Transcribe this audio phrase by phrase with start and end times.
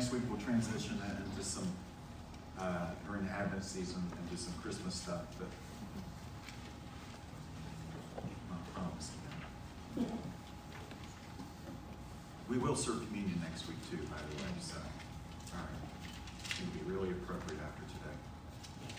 [0.00, 0.98] next week we'll transition
[1.28, 1.68] into some,
[2.58, 5.46] uh, during the Advent season, into some Christmas stuff, but
[8.48, 9.16] not promising
[9.98, 10.06] that.
[12.48, 14.76] We will serve communion next week too, by the way, so,
[15.52, 16.58] all right.
[16.58, 18.94] It'll be really appropriate after today.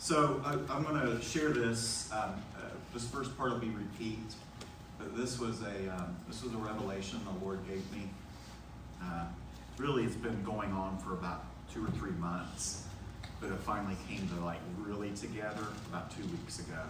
[0.00, 2.10] So I, I'm going to share this.
[2.10, 4.34] Um, uh, this first part will be repeat.
[4.98, 8.10] But this was a um, this was a revelation the Lord gave me.
[9.00, 9.26] Uh,
[9.78, 12.84] really, it's been going on for about two or three months,
[13.40, 16.80] but it finally came to like really together about two weeks ago.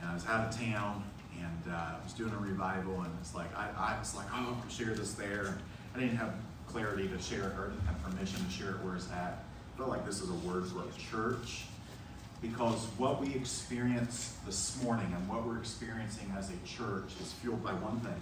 [0.00, 1.04] And I was out of town
[1.38, 4.58] and uh, I was doing a revival, and it's like I, I was like, oh,
[4.62, 5.56] I'll share this there.
[5.94, 6.34] I didn't have
[6.66, 9.44] clarity to share it or didn't have permission to share it where it's at.
[9.74, 11.64] I felt like this is a Wordsworth church
[12.42, 17.62] because what we experience this morning and what we're experiencing as a church is fueled
[17.62, 18.20] by one thing,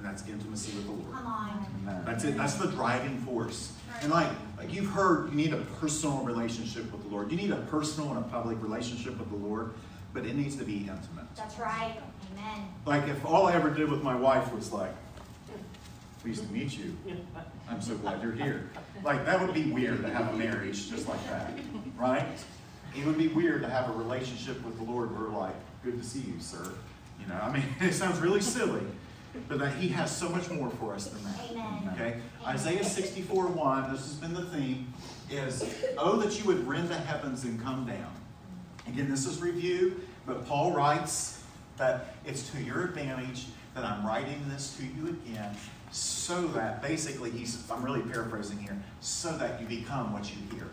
[0.00, 1.12] and that's intimacy with the Lord.
[1.12, 2.04] Come on.
[2.06, 2.36] That's it.
[2.36, 3.72] That's the driving force.
[4.00, 7.30] And like, like you've heard, you need a personal relationship with the Lord.
[7.30, 9.74] You need a personal and a public relationship with the Lord,
[10.14, 11.26] but it needs to be intimate.
[11.36, 11.96] That's right.
[12.32, 12.68] Amen.
[12.86, 14.94] Like if all I ever did with my wife was like,
[16.22, 16.96] pleased to meet you.
[17.68, 18.70] I'm so glad you're here.
[19.04, 21.52] Like that would be weird to have a marriage just like that,
[21.98, 22.26] right?
[22.96, 26.06] It would be weird to have a relationship with the Lord where like, good to
[26.06, 26.72] see you, sir.
[27.20, 28.82] You know, I mean, it sounds really silly,
[29.48, 31.40] but that He has so much more for us than that.
[31.50, 31.90] Amen.
[31.94, 32.20] Okay?
[32.46, 34.92] Isaiah 64 1, this has been the theme,
[35.30, 35.64] is,
[35.98, 38.12] Oh, that you would rend the heavens and come down.
[38.88, 41.42] Again, this is review, but Paul writes
[41.76, 45.56] that it's to your advantage that I'm writing this to you again
[45.92, 50.68] so that basically he's I'm really paraphrasing here, so that you become what you hear.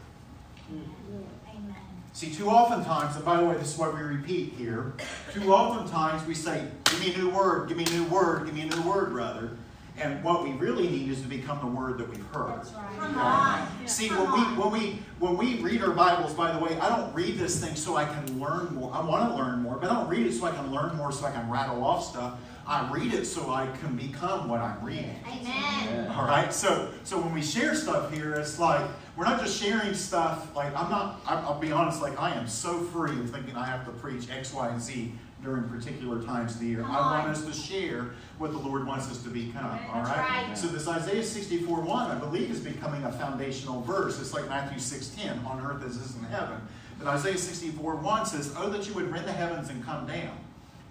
[0.70, 1.76] Amen.
[2.18, 4.94] See, too oftentimes, and by the way, this is what we repeat here,
[5.32, 8.56] too oftentimes we say, give me a new word, give me a new word, give
[8.56, 9.52] me a new word, rather.
[10.00, 12.58] And what we really need is to become the word that we've heard.
[12.58, 12.98] That's right.
[12.98, 13.88] Come on.
[13.88, 16.90] See, Come when we when we when we read our Bibles, by the way, I
[16.90, 18.92] don't read this thing so I can learn more.
[18.96, 21.12] I want to learn more, but I don't read it so I can learn more,
[21.12, 22.40] so I can rattle off stuff.
[22.68, 25.16] I read it so I can become what I'm reading.
[25.26, 26.12] Amen.
[26.12, 26.54] All right.
[26.54, 28.86] So so when we share stuff here, it's like
[29.16, 30.54] we're not just sharing stuff.
[30.54, 31.22] Like I'm not.
[31.26, 32.02] I- I'll be honest.
[32.02, 35.14] Like I am so free of thinking I have to preach X, Y, and Z
[35.44, 36.84] during particular times of the year.
[36.84, 38.08] I want us to share
[38.38, 39.64] what the Lord wants us to become.
[39.94, 40.48] All That's right.
[40.48, 40.58] right.
[40.58, 44.20] So this Isaiah 64 1, I believe, is becoming a foundational verse.
[44.20, 46.60] It's like Matthew 6 10, on earth as is in heaven.
[47.00, 50.36] But Isaiah 64 1 says, Oh, that you would rend the heavens and come down.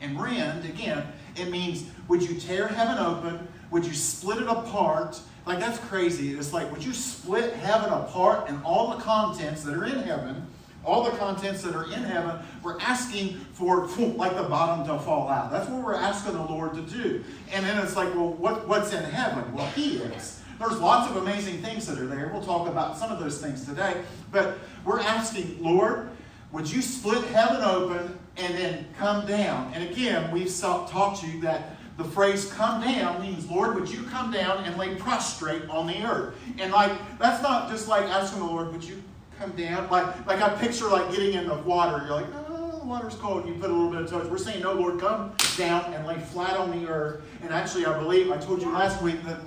[0.01, 1.07] And rend, again,
[1.39, 3.47] it means would you tear heaven open?
[3.71, 5.21] Would you split it apart?
[5.45, 6.33] Like that's crazy.
[6.33, 10.47] It's like, would you split heaven apart and all the contents that are in heaven?
[10.85, 15.29] All the contents that are in heaven, we're asking for like the bottom to fall
[15.29, 15.51] out.
[15.51, 17.25] That's what we're asking the Lord to do.
[17.53, 19.53] And then it's like, well, what, what's in heaven?
[19.53, 20.41] Well, He is.
[20.61, 22.31] There's lots of amazing things that are there.
[22.33, 24.01] We'll talk about some of those things today.
[24.31, 26.09] But we're asking, Lord,
[26.53, 29.73] would you split heaven open and then come down?
[29.75, 34.31] And again, we've taught you that the phrase come down means, Lord, would you come
[34.31, 36.35] down and lay prostrate on the earth?
[36.59, 39.03] And like, that's not just like asking the Lord, would you
[39.39, 39.89] come down?
[39.91, 42.05] Like, like I picture like getting in the water.
[42.05, 43.47] You're like, oh, the water's cold.
[43.47, 44.27] You put a little bit of touch.
[44.31, 47.23] We're saying, no, Lord, come down and lay flat on the earth.
[47.43, 49.39] And actually, I believe, I told you last week that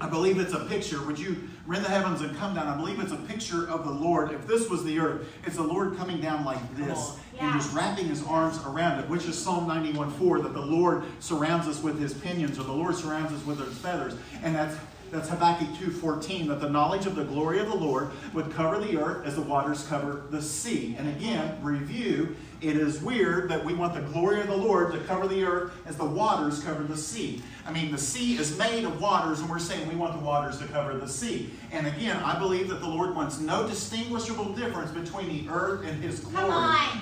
[0.00, 1.02] I believe it's a picture.
[1.06, 2.66] Would you rend the heavens and come down?
[2.66, 4.30] I believe it's a picture of the Lord.
[4.30, 8.06] If this was the earth, it's the Lord coming down like this and just wrapping
[8.06, 11.98] his arms around it, which is Psalm 91 4, that the Lord surrounds us with
[11.98, 14.14] his pinions, or the Lord surrounds us with his feathers.
[14.42, 14.76] And that's
[15.10, 18.98] that's Habakkuk 2:14 that the knowledge of the glory of the Lord would cover the
[18.98, 20.96] earth as the waters cover the sea.
[20.98, 24.98] And again, review, it is weird that we want the glory of the Lord to
[25.00, 27.42] cover the earth as the waters cover the sea.
[27.66, 30.58] I mean, the sea is made of waters, and we're saying we want the waters
[30.58, 31.50] to cover the sea.
[31.72, 36.02] And again, I believe that the Lord wants no distinguishable difference between the earth and
[36.02, 36.46] his glory.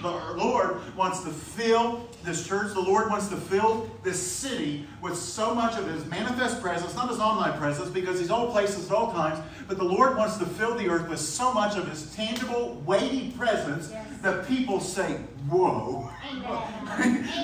[0.03, 2.73] The Lord wants to fill this church.
[2.73, 7.11] The Lord wants to fill this city with so much of His manifest presence, not
[7.11, 9.39] His omnipresence, because He's all places at all times,
[9.69, 13.31] but the Lord wants to fill the earth with so much of His tangible, weighty
[13.33, 14.07] presence Yes.
[14.23, 15.19] that people say,
[15.49, 16.11] Whoa.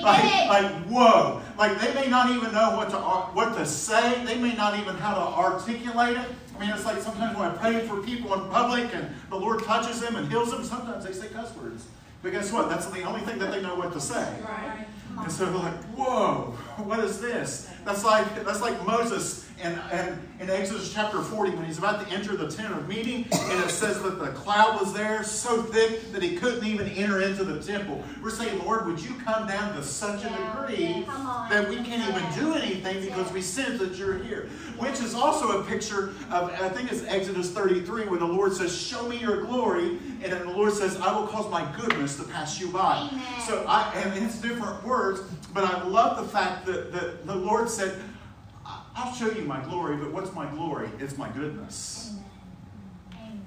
[0.01, 1.41] Like, like, whoa.
[1.57, 4.23] Like, they may not even know what to, what to say.
[4.25, 6.25] They may not even how to articulate it.
[6.55, 9.63] I mean, it's like sometimes when I pray for people in public and the Lord
[9.63, 11.85] touches them and heals them, sometimes they say cuss words.
[12.21, 12.69] But guess what?
[12.69, 14.39] That's the only thing that they know what to say.
[14.43, 14.85] Right.
[15.19, 17.69] And so they're like, whoa, what is this?
[17.83, 22.13] That's like that's like Moses and, and in Exodus chapter 40, when he's about to
[22.13, 26.11] enter the tent of meeting, and it says that the cloud was there so thick
[26.13, 28.03] that he couldn't even enter into the temple.
[28.23, 31.49] We're saying, Lord, would you come down to such a degree on.
[31.49, 34.49] that we can't even do anything because we sense that you're here?
[34.77, 38.75] Which is also a picture of, I think it's Exodus 33, when the Lord says,
[38.75, 39.99] Show me your glory.
[40.23, 43.09] And then the Lord says, I will cause my goodness to pass you by.
[43.11, 43.23] Amen.
[43.47, 45.21] So I, and it's different words,
[45.53, 48.10] but I love the fact that, that the Lord said, "I-
[48.95, 50.89] I'll show you my glory, but what's my glory?
[50.99, 52.13] It's my goodness.
[53.13, 53.41] Amen.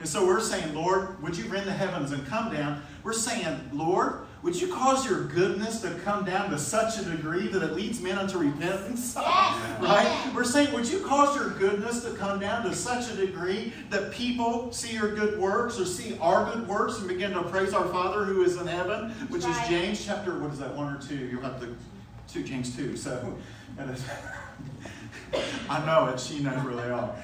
[0.00, 2.82] And so we're saying, Lord, would you rend the heavens and come down?
[3.02, 7.48] We're saying, Lord, would you cause your goodness to come down to such a degree
[7.48, 9.14] that it leads men unto repentance?
[9.16, 9.62] Yes.
[9.82, 10.32] Right?
[10.34, 14.10] We're saying, would you cause your goodness to come down to such a degree that
[14.10, 17.86] people see your good works or see our good works and begin to praise our
[17.88, 21.16] Father who is in heaven, which is James chapter, what is that, one or two?
[21.16, 21.76] You'll have to,
[22.28, 22.96] two, James 2.
[22.96, 23.36] So,
[25.70, 26.20] I know it.
[26.20, 27.14] She knows where they are.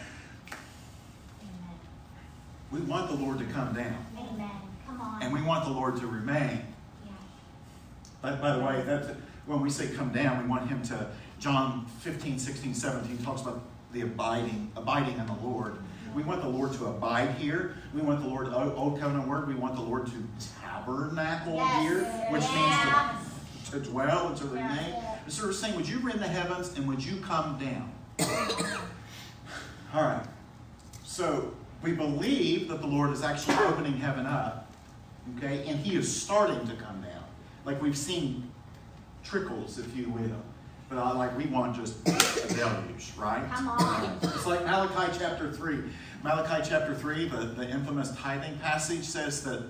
[2.70, 4.50] We want the Lord to come down, Amen.
[4.86, 5.22] Come on.
[5.22, 6.62] and we want the Lord to remain.
[7.04, 7.12] Yeah.
[8.22, 9.08] By, by the way, that's,
[9.46, 11.06] when we say come down, we want him to,
[11.38, 13.60] John 15, 16, 17 talks about
[13.92, 15.76] the abiding, abiding in the Lord.
[16.14, 17.74] We want the Lord to abide here.
[17.94, 20.12] We want the Lord, old, old covenant word, we want the Lord to
[20.62, 21.82] tabernacle Yes.
[21.82, 23.16] here, which Yeah.
[23.18, 24.94] means to, to dwell and to remain.
[24.94, 25.11] Yeah.
[25.32, 27.90] So we're saying, would you rend the heavens and would you come down?
[29.94, 30.26] All right.
[31.04, 34.70] So we believe that the Lord is actually opening heaven up,
[35.38, 37.24] okay, and He is starting to come down.
[37.64, 38.46] Like we've seen
[39.24, 40.42] trickles, if you will.
[40.90, 42.06] But I like we want just
[42.50, 43.42] a deluge, right?
[43.54, 44.18] Come on.
[44.22, 45.78] It's like Malachi chapter 3.
[46.22, 49.62] Malachi chapter 3, the, the infamous tithing passage says that,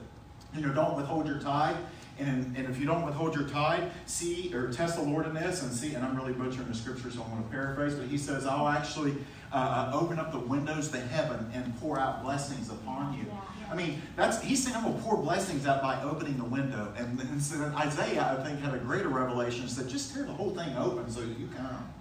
[0.57, 1.77] you know, don't withhold your tithe.
[2.19, 5.63] And, and if you don't withhold your tithe, see or test the Lord in this
[5.63, 8.19] and see, and I'm really butchering the scripture, so I'm going to paraphrase, but he
[8.19, 9.17] says, I'll actually
[9.53, 13.25] uh, uh, open up the windows to heaven and pour out blessings upon you.
[13.29, 13.41] Yeah.
[13.71, 16.93] I mean, that's he's saying I'm gonna pour blessings out by opening the window.
[16.97, 20.51] And, and so Isaiah, I think, had a greater revelation, said, just tear the whole
[20.51, 21.49] thing open so you.
[21.57, 21.93] Come.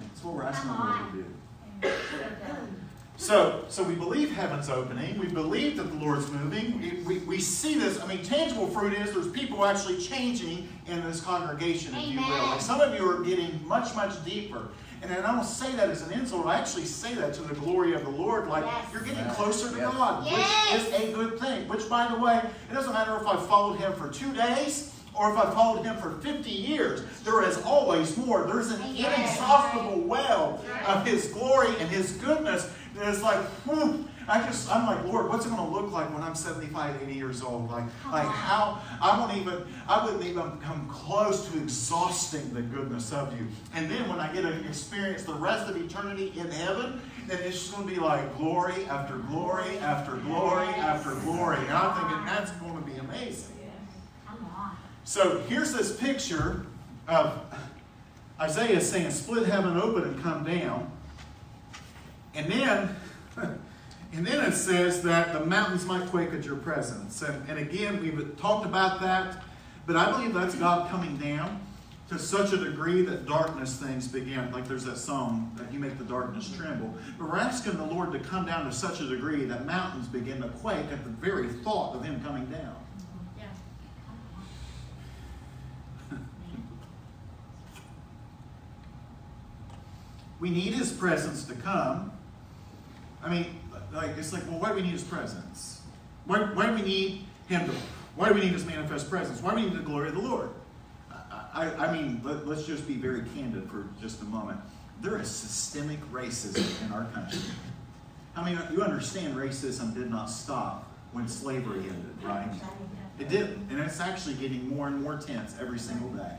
[0.00, 2.80] That's what we're asking the Lord to do.
[3.24, 5.18] So, so we believe heaven's opening.
[5.18, 6.80] We believe that the Lord's moving.
[6.80, 8.00] We, we, we see this.
[8.00, 12.24] I mean, tangible fruit is there's people actually changing in this congregation, if you will.
[12.28, 12.48] Amen.
[12.52, 14.68] Like some of you are getting much, much deeper.
[15.02, 16.46] And I don't say that as an insult.
[16.46, 18.48] I actually say that to the glory of the Lord.
[18.48, 18.86] Like Yes.
[18.90, 19.34] you're getting Yeah.
[19.34, 19.92] closer to Yes.
[19.92, 20.72] God, Yes.
[20.72, 21.68] which is a good thing.
[21.68, 22.38] Which, by the way,
[22.70, 25.98] it doesn't matter if I followed Him for two days or if I followed Him
[25.98, 27.02] for 50 years.
[27.24, 28.44] There is always more.
[28.44, 28.96] There's an Amen.
[28.96, 35.04] inexhaustible well of His glory and His goodness is like, whew, I just, I'm like,
[35.04, 37.70] Lord, what's it going to look like when I'm 75, 80 years old?
[37.70, 43.12] Like, like how, I won't even, I wouldn't even come close to exhausting the goodness
[43.12, 43.46] of you.
[43.74, 47.58] And then when I get to experience the rest of eternity in heaven, then it's
[47.58, 51.58] just going to be like glory after glory after glory after glory.
[51.58, 53.56] And I'm thinking that's going to be amazing.
[54.26, 54.76] Come on.
[55.04, 56.66] So here's this picture
[57.08, 57.40] of
[58.40, 60.90] Isaiah saying, split heaven open and come down.
[62.34, 62.96] And then,
[64.12, 67.22] and then it says that the mountains might quake at your presence.
[67.22, 69.42] And, and again, we've talked about that,
[69.86, 71.60] but I believe that's God coming down
[72.10, 74.50] to such a degree that darkness things begin.
[74.50, 76.92] Like there's that song that you make the darkness tremble.
[77.16, 80.42] But we're asking the Lord to come down to such a degree that mountains begin
[80.42, 82.76] to quake at the very thought of Him coming down.
[90.40, 92.12] We need his presence to come.
[93.22, 93.60] I mean,
[93.92, 95.82] like it's like, well, why do we need his presence?
[96.26, 97.72] Why, do we need him to?
[98.16, 99.42] Why do we need his manifest presence?
[99.42, 100.50] Why do we need the glory of the Lord?
[101.10, 104.60] I, I, I mean, let, let's just be very candid for just a moment.
[105.00, 107.40] There is systemic racism in our country.
[108.36, 112.48] I mean, you understand racism did not stop when slavery ended, right?
[113.18, 113.68] It didn't.
[113.70, 116.36] And it's actually getting more and more tense every single day.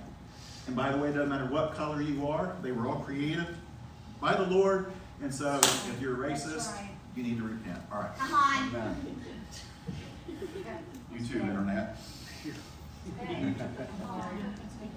[0.68, 3.48] And by the way, it doesn't matter what color you are, they were all created
[4.22, 4.92] by the Lord.
[5.22, 6.72] And so if you're a racist,
[7.16, 7.80] you need to repent.
[7.92, 8.16] All right.
[8.18, 8.68] Come on.
[8.70, 9.16] Amen.
[11.14, 11.98] You too, Internet.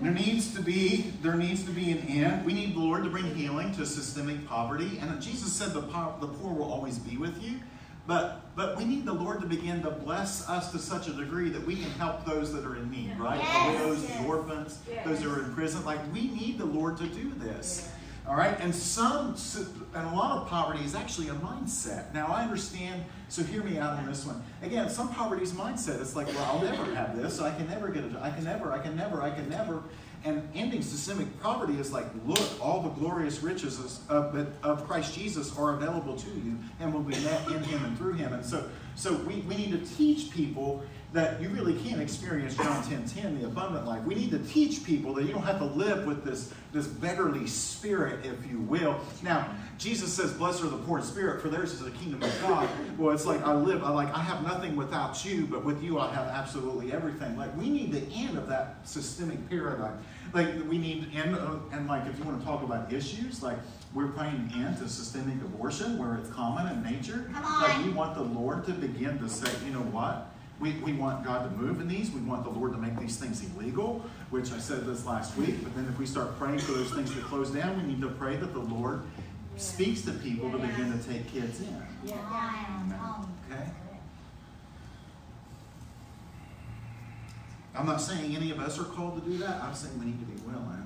[0.01, 2.45] There needs to be there needs to be an end.
[2.45, 6.15] We need the Lord to bring healing to systemic poverty, and Jesus said the po-
[6.21, 7.61] the poor will always be with you.
[8.07, 11.49] But but we need the Lord to begin to bless us to such a degree
[11.51, 13.39] that we can help those that are in need, right?
[13.41, 13.67] Yes.
[13.81, 15.07] The widows, the orphans, Yes.
[15.07, 15.85] those that are in prison.
[15.85, 17.91] Like we need the Lord to do this.
[18.27, 19.37] All right, and some
[19.95, 22.13] and a lot of poverty is actually a mindset.
[22.15, 23.05] Now I understand.
[23.29, 24.43] So hear me out on this one.
[24.63, 26.01] Again, some poverty is mindset.
[26.01, 27.41] It's like, well, I'll never have this.
[27.41, 28.13] I can never get it.
[28.19, 28.73] I can never.
[28.73, 29.21] I can never.
[29.21, 29.83] I can never.
[30.25, 35.55] And ending systemic poverty is like, look, all the glorious riches of, of Christ Jesus
[35.59, 38.33] are available to you and will be met in Him and through Him.
[38.33, 38.67] And so,
[38.97, 40.85] so we, we need to teach people
[41.15, 44.03] that you really can't experience John 10 10, the abundant life.
[44.03, 47.47] We need to teach people that you don't have to live with this, this beggarly
[47.47, 48.99] spirit, if you will.
[49.23, 49.49] Now,
[49.79, 52.69] Jesus says, Blessed are the poor in spirit, for theirs is the kingdom of God.
[52.99, 56.01] Well, it's like I live, I like I have nothing without you, but with you
[56.01, 57.37] I have absolutely everything.
[57.37, 59.97] Like we need the end of that systemic paradigm.
[60.33, 63.41] Like we need end of, uh, and like if you want to talk about issues,
[63.41, 63.59] like
[63.95, 67.31] we're praying end to systemic abortion where it's common in nature.
[67.33, 67.63] Come on.
[67.63, 70.31] Like we want the Lord to begin to say, you know what?
[70.61, 72.11] We, we want God to move in these.
[72.11, 75.63] We want the Lord to make these things illegal, which I said this last week.
[75.63, 78.09] But then if we start praying for those things to close down, we need to
[78.09, 79.03] pray that the Lord
[79.57, 81.83] speaks to people to begin to take kids in.
[82.09, 82.95] Come on.
[83.01, 83.71] Oh, okay?
[87.77, 89.63] I'm not saying any of us are called to do that.
[89.63, 90.84] I'm saying we need to be willing.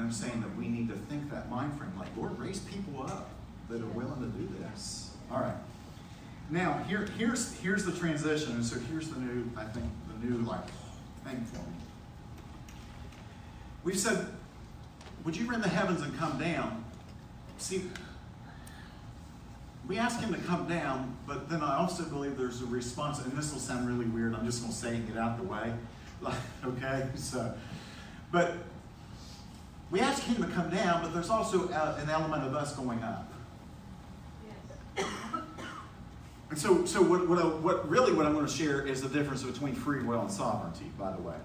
[0.00, 3.02] And I'm saying that we need to think that mind frame like, Lord, raise people
[3.02, 3.28] up
[3.68, 5.10] that are willing to do this.
[5.30, 5.54] All right.
[6.48, 8.52] Now, here, here's, here's the transition.
[8.52, 10.64] And so here's the new, I think, the new, like,
[11.22, 11.76] thing for me.
[13.84, 14.26] We've said,
[15.26, 16.82] would you rend the heavens and come down?
[17.58, 17.82] See,
[19.86, 23.32] we ask him to come down, but then I also believe there's a response, and
[23.32, 24.34] this will sound really weird.
[24.34, 25.74] I'm just going to say and get out the way.
[26.22, 26.34] Like,
[26.66, 27.54] okay, so,
[28.30, 28.52] but
[29.90, 33.02] we ask him to come down, but there's also a, an element of us going
[33.02, 33.32] up.
[36.50, 39.08] And so, so what, what, I, what really what I'm going to share is the
[39.08, 41.36] difference between free will and sovereignty, by the way.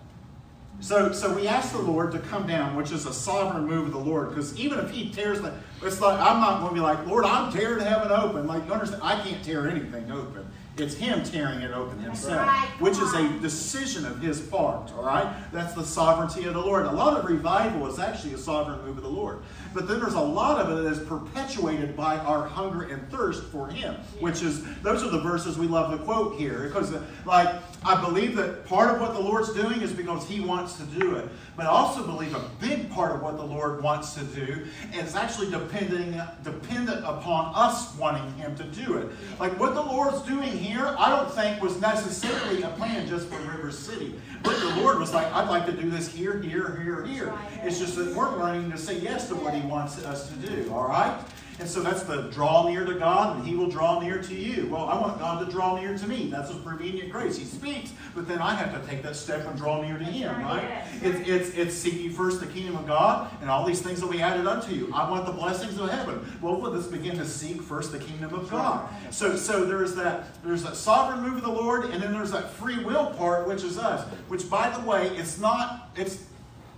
[0.82, 3.94] So, so we ask the Lord to come down, which is a sovereign move of
[3.94, 4.30] the Lord.
[4.30, 7.26] Because even if He tears the, it's like I'm not going to be like, Lord,
[7.26, 8.46] I'm tearing heaven open.
[8.46, 9.02] Like, you understand?
[9.04, 10.46] I can't tear anything open.
[10.78, 12.68] It's him tearing it open himself, right.
[12.80, 15.34] which is a decision of his part, all right?
[15.54, 16.86] That's the sovereignty of the Lord.
[16.86, 19.40] A lot of revival is actually a sovereign move of the Lord.
[19.74, 23.44] But then there's a lot of it that is perpetuated by our hunger and thirst
[23.46, 26.64] for him, which is, those are the verses we love to quote here.
[26.64, 26.94] Because,
[27.26, 27.56] like,
[27.86, 31.16] I believe that part of what the Lord's doing is because he wants to do
[31.18, 31.30] it.
[31.56, 34.66] But I also believe a big part of what the Lord wants to do
[34.96, 39.10] is actually depending, dependent upon us wanting him to do it.
[39.40, 43.40] Like, what the Lord's doing here, I don't think was necessarily a plan just for
[43.42, 44.16] River City.
[44.42, 47.34] But the Lord was like, I'd like to do this here, here, here, here.
[47.62, 50.74] It's just that we're learning to say yes to what He wants us to do,
[50.74, 51.16] all right?
[51.60, 54.68] And so that's the draw near to God, and He will draw near to you.
[54.68, 56.30] Well, I want God to draw near to me.
[56.30, 57.38] That's His prevenient grace.
[57.38, 60.42] He speaks, but then I have to take that step and draw near to Him,
[60.42, 60.84] right?
[61.02, 64.12] It's, it's, it's seek ye first the kingdom of God, and all these things will
[64.12, 64.92] be added unto you.
[64.94, 66.26] I want the blessings of heaven.
[66.42, 68.90] Well, let's begin to seek first the kingdom of God.
[69.12, 72.52] So, so there's that there's that sovereign move of the Lord, and then there's that
[72.52, 74.06] free will part, which is us.
[74.28, 76.26] Which, by the way, it's not it's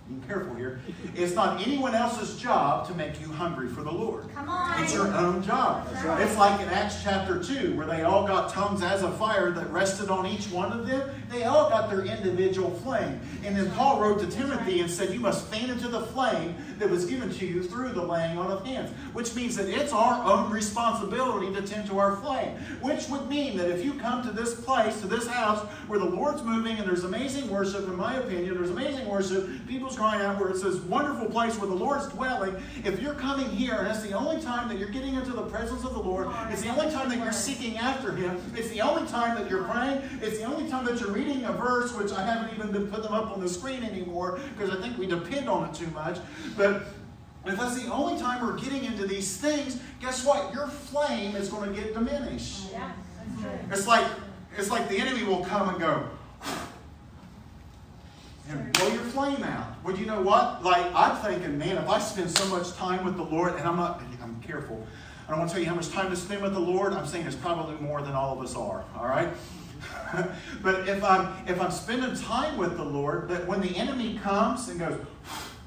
[0.10, 0.80] be careful here.
[1.16, 4.34] It's not anyone else's job to make you hungry for the Lord.
[4.34, 4.82] Come on.
[4.82, 5.88] It's your own job.
[6.06, 6.22] right.
[6.22, 9.70] It's like in Acts chapter 2, where they all got tongues as a fire that
[9.70, 11.10] rested on each one of them.
[11.30, 13.20] They all got their individual flame.
[13.44, 16.90] And then Paul wrote to Timothy and said, You must fan into the flame that
[16.90, 18.92] was given to you through the laying on of hands.
[19.12, 22.56] Which means that it's our own responsibility to tend to our flame.
[22.82, 26.06] Which would mean that if you come to this place, to this house, where the
[26.06, 30.39] Lord's moving and there's amazing worship, in my opinion, there's amazing worship, people's crying out
[30.39, 32.56] where it's this wonderful place where the Lord's dwelling.
[32.86, 35.84] If you're coming here and it's the only time that you're getting into the presence
[35.84, 39.10] of the Lord, it's the only time that you're seeking after Him, it's the only
[39.10, 42.24] time that you're praying, it's the only time that you're reading a verse, which I
[42.24, 45.50] haven't even been putting them up on the screen anymore because I think we depend
[45.50, 46.20] on it too much.
[46.56, 46.84] But
[47.46, 50.54] if that's the only time we're getting into these things, guess what?
[50.54, 52.72] Your flame is going to get diminished.
[52.72, 53.60] Yeah, that's true.
[53.72, 54.08] It's like
[54.58, 56.08] it's like the enemy will come and go
[58.50, 59.75] and blow your flame out.
[59.84, 60.63] Well, you know what?
[60.63, 63.75] Like I'm thinking, man, if I spend so much time with the Lord, and I'm
[63.75, 64.86] not, I'm careful.
[65.27, 66.94] I don't want to tell you how much time to spend with the Lord.
[66.94, 68.86] I'm saying it's probably more than all of us are.
[68.98, 69.30] All right.
[70.63, 74.70] but if I'm if I'm spending time with the Lord, that when the enemy comes
[74.70, 74.98] and goes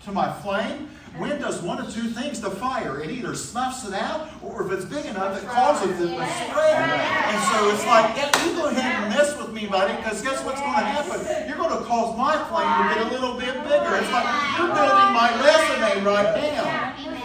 [0.05, 3.01] to my flame, wind does one of two things to fire.
[3.01, 6.91] It either snuffs it out, or if it's big enough, it causes it to spread.
[6.91, 10.45] And so it's like, yeah, you go ahead and mess with me, buddy, because guess
[10.45, 11.49] what's going to happen?
[11.49, 13.97] You're going to cause my flame to get a little bit bigger.
[13.97, 14.27] It's like
[14.59, 16.95] you're building my resume right now.
[16.99, 17.21] Amen.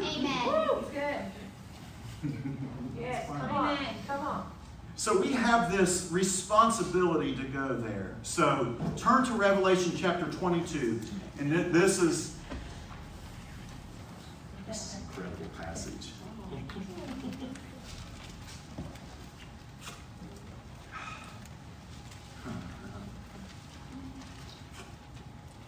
[0.00, 0.46] Amen.
[0.46, 2.30] Woo, good.
[2.98, 4.50] Yes, come on, come on.
[4.96, 8.16] So we have this responsibility to go there.
[8.22, 11.00] So turn to Revelation chapter 22.
[11.38, 12.34] And this is
[14.66, 16.12] this is an incredible passage.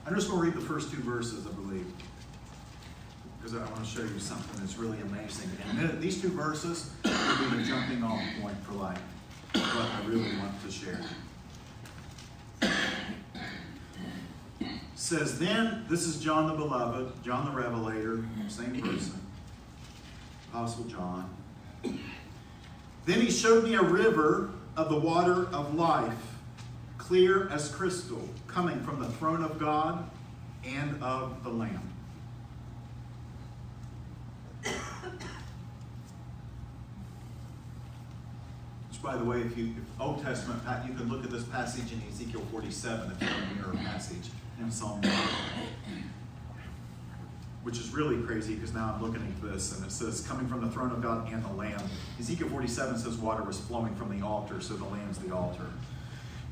[0.07, 1.93] I just going to read the first two verses, I believe,
[3.37, 5.51] because I want to show you something that's really amazing.
[5.71, 9.01] And these two verses will be the jumping off point for life,
[9.55, 11.01] what I really want to share.
[14.95, 19.26] says, Then, this is John the Beloved, John the Revelator, same person,
[20.57, 21.29] Apostle John.
[23.05, 26.15] Then he showed me a river of the water of life,
[26.97, 30.09] clear as crystal, coming from the throne of God
[30.65, 31.93] and of the Lamb.
[38.89, 41.93] Which, by the way, if you if Old Testament, you can look at this passage
[41.93, 45.13] in Ezekiel 47 if you want a mirror passage in Psalm 1.
[47.67, 50.61] Which is really crazy because now I'm looking at this and it says, coming from
[50.61, 51.83] the throne of God and the Lamb.
[52.21, 55.67] Ezekiel 47 says water was flowing from the altar, so the Lamb's the altar.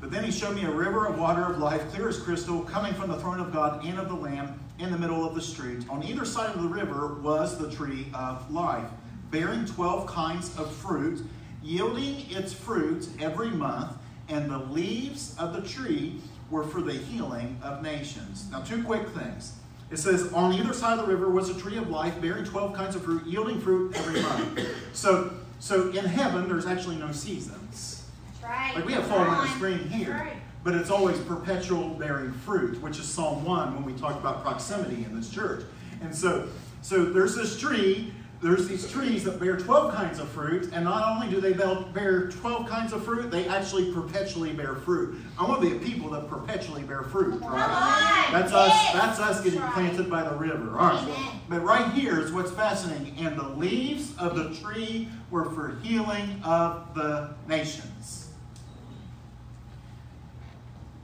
[0.01, 2.93] But then he showed me a river of water of life, clear as crystal, coming
[2.93, 5.85] from the throne of God and of the Lamb in the middle of the street.
[5.89, 8.89] On either side of the river was the tree of life,
[9.31, 11.25] bearing 12 kinds of fruit,
[11.63, 13.93] yielding its fruit every month,
[14.27, 16.19] and the leaves of the tree
[16.51, 18.51] were for the healing of nations.
[18.51, 19.53] Now, two quick things.
[19.91, 22.73] It says, on either side of the river was a tree of life, bearing 12
[22.73, 24.59] kinds of fruit, yielding fruit every month.
[24.93, 28.03] So, so in heaven, there's actually no seasons.
[28.41, 28.75] That's right.
[28.75, 29.47] Like we have fall, winter, on.
[29.49, 30.33] spring here, Right.
[30.63, 35.03] but it's always perpetual bearing fruit, which is Psalm 1 when we talk about proximity
[35.05, 35.63] in this church.
[36.01, 36.47] And so,
[36.81, 38.11] so there's this tree,
[38.41, 41.75] there's these trees that bear 12 kinds of fruit, and not only do they bear
[41.93, 45.19] bear 12 kinds of fruit, they actually perpetually bear fruit.
[45.39, 48.29] I want to be a people that perpetually bear fruit, right?
[48.31, 48.93] That's us.
[48.93, 50.65] That's us getting planted by the river.
[50.65, 51.01] Right.
[51.01, 51.39] Amen.
[51.49, 53.15] But right here is what's fascinating.
[53.17, 58.29] And the leaves of the tree were for healing of the nations.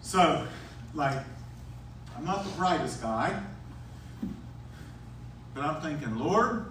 [0.01, 0.45] So,
[0.93, 1.17] like,
[2.17, 3.41] I'm not the brightest guy,
[5.53, 6.65] but I'm thinking, Lord,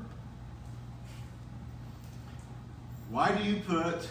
[3.11, 4.09] why do you put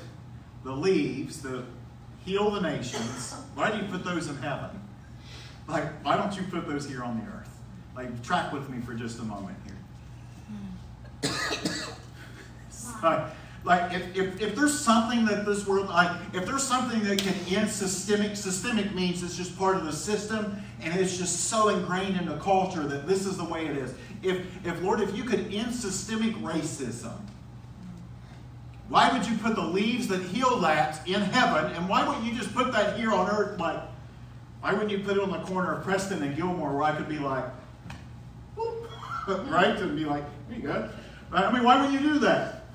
[0.63, 1.63] the leaves that
[2.25, 4.69] heal the nations, why do you put those in heaven?
[5.67, 7.49] Like, why don't you put those here on the earth?
[7.95, 9.75] Like, track with me for just a moment here.
[11.23, 13.03] Hmm.
[13.03, 13.27] like,
[13.63, 17.35] like if, if, if there's something that this world, like, if there's something that can
[17.49, 22.17] end systemic, systemic means it's just part of the system and it's just so ingrained
[22.17, 23.93] in the culture that this is the way it is.
[24.23, 27.19] If, if Lord, if you could end systemic racism,
[28.89, 31.71] why would you put the leaves that heal that in heaven?
[31.73, 33.59] And why wouldn't you just put that here on earth?
[33.59, 33.81] Like,
[34.61, 37.07] why wouldn't you put it on the corner of Preston and Gilmore where I could
[37.07, 37.45] be like,
[38.55, 38.89] whoop,
[39.27, 39.77] right?
[39.77, 40.89] And be like, here you go.
[41.29, 41.45] Right?
[41.45, 42.65] I mean, why would you do that?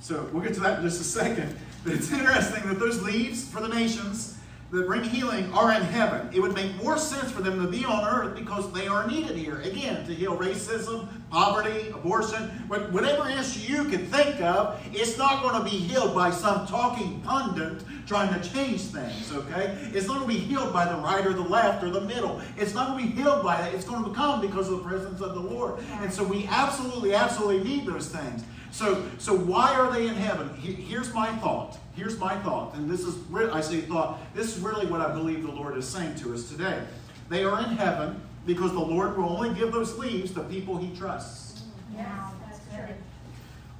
[0.00, 1.56] So we'll get to that in just a second.
[1.82, 4.33] But it's interesting that those leaves for the nations
[4.74, 6.28] that bring healing are in heaven.
[6.32, 9.36] It would make more sense for them to be on earth because they are needed
[9.36, 9.60] here.
[9.60, 15.54] Again, to heal racism, poverty, abortion, whatever issue you can think of, it's not going
[15.54, 19.78] to be healed by some talking pundit trying to change things, okay?
[19.94, 22.42] It's not going to be healed by the right or the left or the middle.
[22.56, 23.74] It's not going to be healed by that.
[23.74, 25.78] It's going to come because of the presence of the Lord.
[26.00, 28.42] And so we absolutely, absolutely need those things.
[28.74, 30.52] So, so why are they in heaven?
[30.56, 31.78] He- Here's my thought.
[31.94, 33.14] Here's my thought, and this is
[33.52, 34.18] I say thought.
[34.34, 36.82] This is really what I believe the Lord is saying to us today.
[37.28, 40.92] They are in heaven because the Lord will only give those leaves to people He
[40.96, 41.62] trusts.
[41.92, 41.98] Mm-hmm.
[41.98, 42.94] Yes, that's true.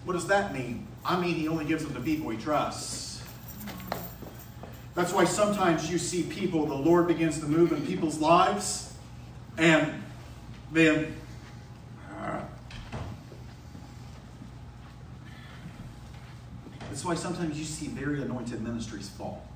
[0.05, 0.87] What does that mean?
[1.05, 3.21] I mean, He only gives them to people He trusts.
[4.95, 8.95] That's why sometimes you see people, the Lord begins to move in people's lives,
[9.59, 9.93] and
[10.71, 11.17] then.
[17.05, 19.47] That's why sometimes you see very anointed ministries fall.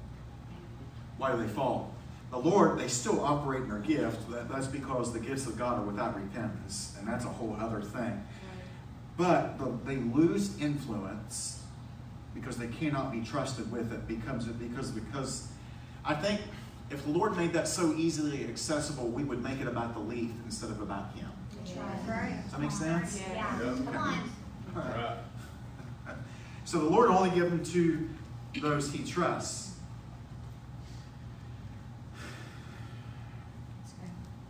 [1.17, 1.95] Why do they fall?
[2.31, 4.31] The Lord, they still operate in their gift.
[4.31, 7.81] That- That's because the gifts of God are without repentance, and that's a whole other
[7.81, 8.23] thing.
[9.17, 11.63] But the, they lose influence
[12.35, 15.49] because they cannot be trusted with it because because because
[16.05, 16.43] I think
[16.91, 20.33] if the Lord made that so easily accessible, we would make it about the leaf
[20.45, 21.31] instead of about Him.
[21.65, 21.75] That's
[22.07, 22.43] right.
[22.43, 23.23] Does that make sense?
[23.33, 23.57] Yeah.
[23.59, 24.31] Come on.
[24.75, 25.17] Right.
[26.69, 29.75] So the Lord only gives them to those He trusts.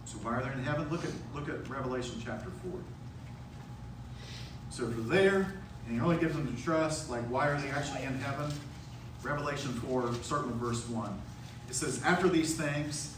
[0.05, 0.89] So why are they in heaven?
[0.91, 2.81] Look at look at Revelation chapter four.
[4.69, 5.55] So if they're there
[5.87, 8.51] and He only gives them to trust, like why are they actually in heaven?
[9.23, 11.17] Revelation four, starting with verse one.
[11.69, 13.15] It says, "After these things."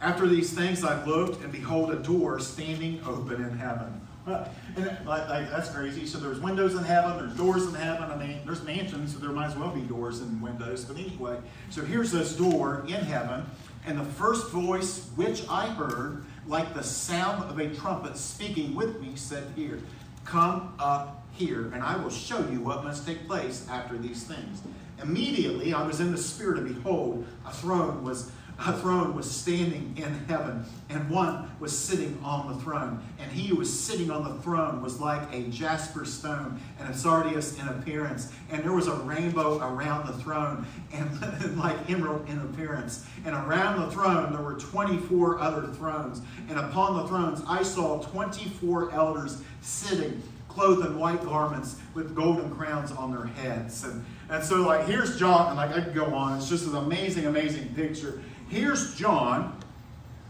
[0.00, 4.06] After these things I looked, and behold, a door standing open in heaven.
[4.26, 6.06] and like, like, that's crazy.
[6.06, 8.10] So there's windows in heaven, there's doors in heaven.
[8.10, 10.84] I mean, there's mansions, so there might as well be doors and windows.
[10.84, 11.38] But anyway,
[11.70, 13.44] so here's this door in heaven,
[13.86, 19.00] and the first voice which I heard, like the sound of a trumpet speaking with
[19.00, 19.80] me, said, Here,
[20.24, 24.62] come up here, and I will show you what must take place after these things.
[25.02, 28.30] Immediately I was in the spirit, and behold, a throne was
[28.66, 33.02] a throne was standing in heaven, and one was sitting on the throne.
[33.18, 36.92] And he who was sitting on the throne was like a jasper stone and a
[36.92, 38.32] sardius in appearance.
[38.50, 43.06] And there was a rainbow around the throne, and like emerald in appearance.
[43.24, 46.20] And around the throne there were 24 other thrones.
[46.48, 52.50] And upon the thrones I saw 24 elders sitting clothed in white garments with golden
[52.50, 53.84] crowns on their heads.
[53.84, 56.38] And, and so, like, here's John, and like I could go on.
[56.38, 58.20] It's just an amazing, amazing picture.
[58.50, 59.56] Here's John,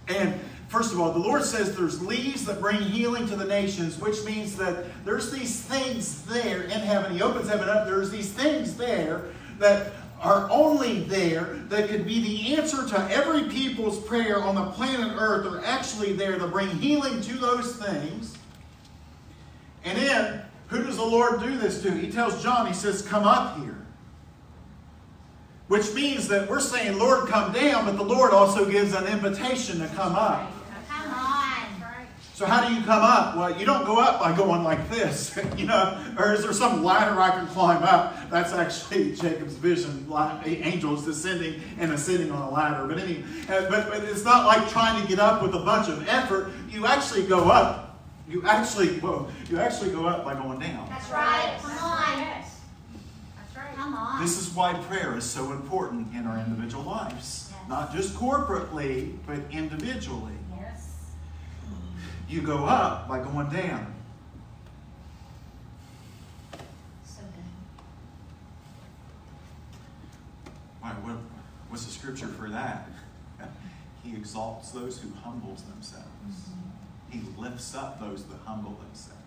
[0.07, 3.99] and first of all, the Lord says there's leaves that bring healing to the nations,
[3.99, 7.13] which means that there's these things there in heaven.
[7.13, 7.87] He opens heaven up.
[7.87, 9.25] There's these things there
[9.59, 14.67] that are only there that could be the answer to every people's prayer on the
[14.73, 18.37] planet Earth are actually there to bring healing to those things.
[19.83, 21.91] And then, who does the Lord do this to?
[21.91, 23.80] He tells John, he says, Come up here.
[25.71, 29.79] Which means that we're saying, Lord, come down, but the Lord also gives an invitation
[29.79, 30.51] to come up.
[30.89, 31.63] Come on.
[32.35, 33.37] So how do you come up?
[33.37, 36.83] Well, you don't go up by going like this, you know, or is there some
[36.83, 38.29] ladder I can climb up?
[38.31, 40.13] That's actually Jacob's vision,
[40.45, 42.89] angels descending and ascending on a ladder.
[42.89, 45.89] But any, uh, but, but it's not like trying to get up with a bunch
[45.89, 46.51] of effort.
[46.69, 48.01] You actually go up.
[48.29, 50.89] You actually, well, you actually go up by going down.
[50.89, 51.57] That's right.
[51.63, 52.50] Come on.
[53.81, 53.85] Right.
[53.85, 54.23] Come on.
[54.23, 57.51] This is why prayer is so important in our individual lives.
[57.51, 57.69] Yes.
[57.69, 60.35] Not just corporately, but individually.
[60.57, 60.89] Yes.
[62.29, 63.95] You go up by going down.
[67.05, 67.45] So good.
[70.81, 71.17] Why, what,
[71.69, 72.89] what's the scripture for that?
[74.03, 76.07] He exalts those who humbles themselves.
[76.27, 77.19] Mm-hmm.
[77.19, 79.21] He lifts up those that humble themselves.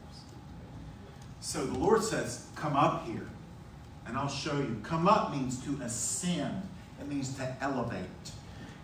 [1.42, 3.28] So the Lord says, Come up here,
[4.08, 4.80] and I'll show you.
[4.84, 6.62] Come up means to ascend,
[7.00, 8.00] it means to elevate,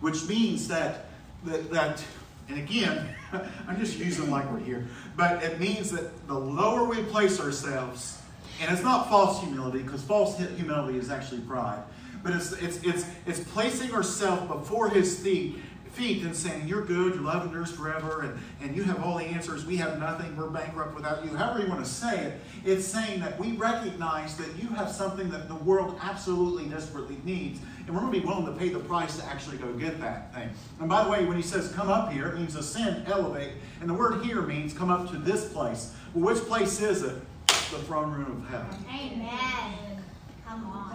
[0.00, 1.06] which means that,
[1.44, 2.04] that, that
[2.48, 3.08] and again,
[3.68, 8.20] I'm just using like we're here, but it means that the lower we place ourselves,
[8.60, 11.82] and it's not false humility, because false humility is actually pride,
[12.22, 15.58] but it's, it's, it's, it's placing ourselves before His feet
[15.92, 19.24] feet and saying, You're good, you're loving yours forever, and, and you have all the
[19.24, 19.64] answers.
[19.64, 21.36] We have nothing, we're bankrupt without you.
[21.36, 25.30] However, you want to say it, it's saying that we recognize that you have something
[25.30, 28.78] that the world absolutely desperately needs, and we're going to be willing to pay the
[28.80, 30.48] price to actually go get that thing.
[30.78, 33.88] And by the way, when he says come up here, it means ascend, elevate, and
[33.88, 35.94] the word here means come up to this place.
[36.14, 37.16] Well, which place is it?
[37.46, 38.84] The throne room of heaven.
[38.88, 40.02] Amen.
[40.44, 40.90] Come on.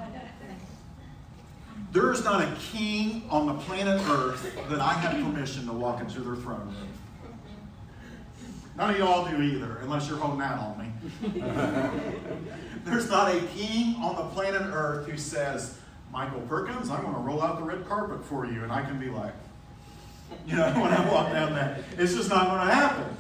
[1.96, 6.02] There is not a king on the planet Earth that I have permission to walk
[6.02, 6.90] into their throne room.
[8.76, 10.92] None of y'all do either, unless you're holding out on me.
[12.84, 15.80] There's not a king on the planet Earth who says,
[16.12, 18.62] Michael Perkins, I'm going to roll out the red carpet for you.
[18.64, 19.34] And I can be like,
[20.46, 23.16] you know, when I walk down that, It's just not going to happen.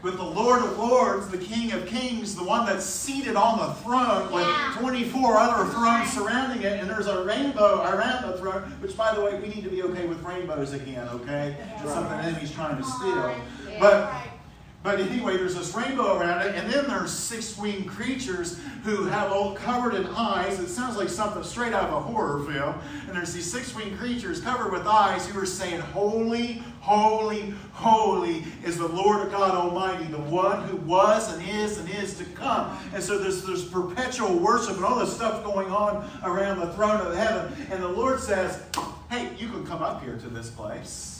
[0.00, 3.74] But the Lord of Lords, the King of Kings, the one that's seated on the
[3.82, 4.76] throne with Yeah.
[4.78, 9.20] 24 other thrones surrounding it, and there's a rainbow around the throne, which, by the
[9.20, 11.56] way, we need to be okay with rainbows again, okay?
[11.82, 13.34] It's something the enemy's trying to steal.
[13.80, 14.12] But
[14.84, 19.32] but anyway, there's this rainbow around it, and then there's six winged creatures who have
[19.32, 20.60] all covered in eyes.
[20.60, 22.78] It sounds like something straight out of a horror film.
[23.08, 28.44] And there's these six winged creatures covered with eyes who are saying, Holy, holy, holy
[28.64, 32.78] is the Lord God Almighty, the one who was and is and is to come.
[32.94, 37.04] And so there's, there's perpetual worship and all this stuff going on around the throne
[37.04, 37.52] of heaven.
[37.72, 38.62] And the Lord says,
[39.10, 41.17] Hey, you can come up here to this place.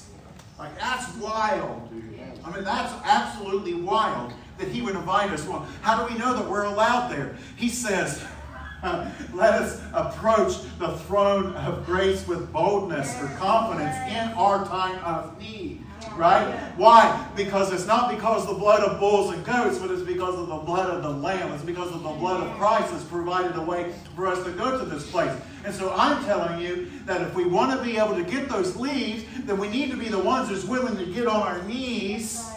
[0.58, 2.18] Like, that's wild, dude.
[2.44, 5.46] I mean, that's absolutely wild that he would invite us.
[5.46, 7.36] Well, how do we know that we're allowed there?
[7.56, 8.24] He says,
[8.82, 15.38] let us approach the throne of grace with boldness or confidence in our time of
[15.38, 15.84] need.
[16.16, 16.72] Right?
[16.76, 17.28] Why?
[17.36, 20.48] Because it's not because of the blood of bulls and goats, but it's because of
[20.48, 21.52] the blood of the Lamb.
[21.52, 24.78] It's because of the blood of Christ that's provided a way for us to go
[24.78, 25.32] to this place.
[25.64, 28.76] And so I'm telling you that if we want to be able to get those
[28.76, 32.48] leaves, then we need to be the ones who's willing to get on our knees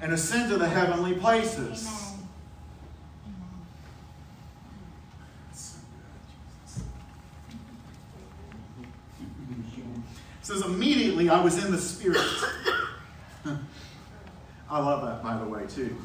[0.00, 1.86] and ascend to the heavenly places.
[1.86, 2.14] Amen.
[10.33, 12.20] It says, immediately I was in the Spirit.
[14.70, 15.96] I love that, by the way, too.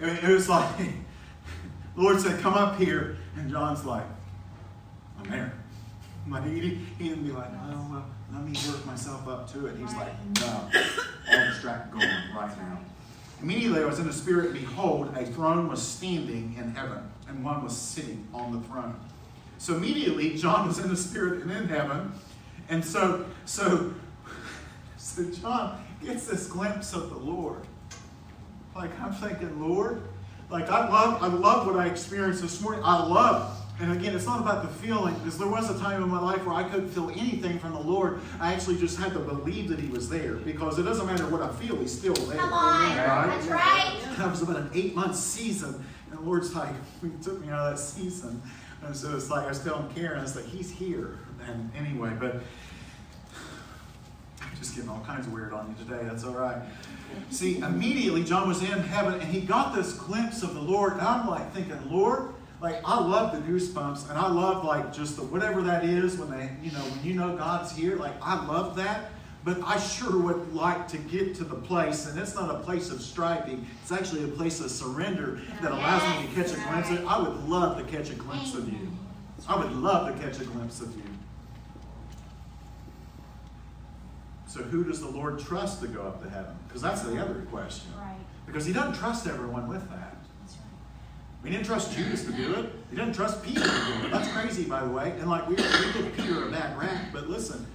[0.00, 3.16] It was like, the Lord said, Come up here.
[3.36, 4.04] And John's like,
[5.18, 5.52] I'm there.
[6.28, 9.76] Like, he, he didn't be like, Oh, well, let me work myself up to it.
[9.76, 10.68] He's like, No,
[11.30, 12.78] all distract going right now.
[13.42, 17.62] Immediately I was in the Spirit, behold, a throne was standing in heaven, and one
[17.62, 18.98] was sitting on the throne.
[19.58, 22.12] So immediately John was in the Spirit and in heaven.
[22.68, 23.94] And so, so,
[24.96, 27.62] so John gets this glimpse of the Lord.
[28.74, 30.02] Like I'm thinking, Lord,
[30.50, 32.82] like I love, I love what I experienced this morning.
[32.84, 36.08] I love, and again, it's not about the feeling, because there was a time in
[36.08, 38.20] my life where I couldn't feel anything from the Lord.
[38.38, 41.42] I actually just had to believe that He was there, because it doesn't matter what
[41.42, 42.38] I feel, He's still there.
[42.38, 42.96] Come on.
[42.96, 43.26] Right?
[43.28, 44.16] That's right.
[44.18, 47.66] That was about an eight month season, and the Lord's like, He took me out
[47.66, 48.42] of that season.
[48.82, 51.18] And so it's like I was telling Karen, I was like, He's here.
[51.46, 52.42] And anyway, but
[54.58, 56.04] just getting all kinds of weird on you today.
[56.04, 56.58] That's all right.
[57.30, 60.94] See, immediately John was in heaven and he got this glimpse of the Lord.
[60.94, 65.16] And I'm like thinking, Lord, like I love the goosebumps and I love like just
[65.16, 67.96] the whatever that is when they, you know, when you know God's here.
[67.96, 69.10] Like I love that.
[69.44, 72.90] But I sure would like to get to the place, and it's not a place
[72.90, 76.90] of striving, it's actually a place of surrender that allows me to catch a glimpse
[76.90, 78.90] of I would love to catch a glimpse of you.
[79.48, 81.04] I would love to catch a glimpse of you.
[84.56, 86.56] So, who does the Lord trust to go up to heaven?
[86.66, 87.90] Because that's the other question.
[87.98, 88.16] Right.
[88.46, 90.16] Because He doesn't trust everyone with that.
[90.40, 91.42] That's right.
[91.42, 92.72] We didn't trust Judas to do it.
[92.88, 94.10] He didn't trust Peter to do it.
[94.10, 95.10] That's crazy, by the way.
[95.20, 97.66] And like we, we give Peter a bad rap, but listen,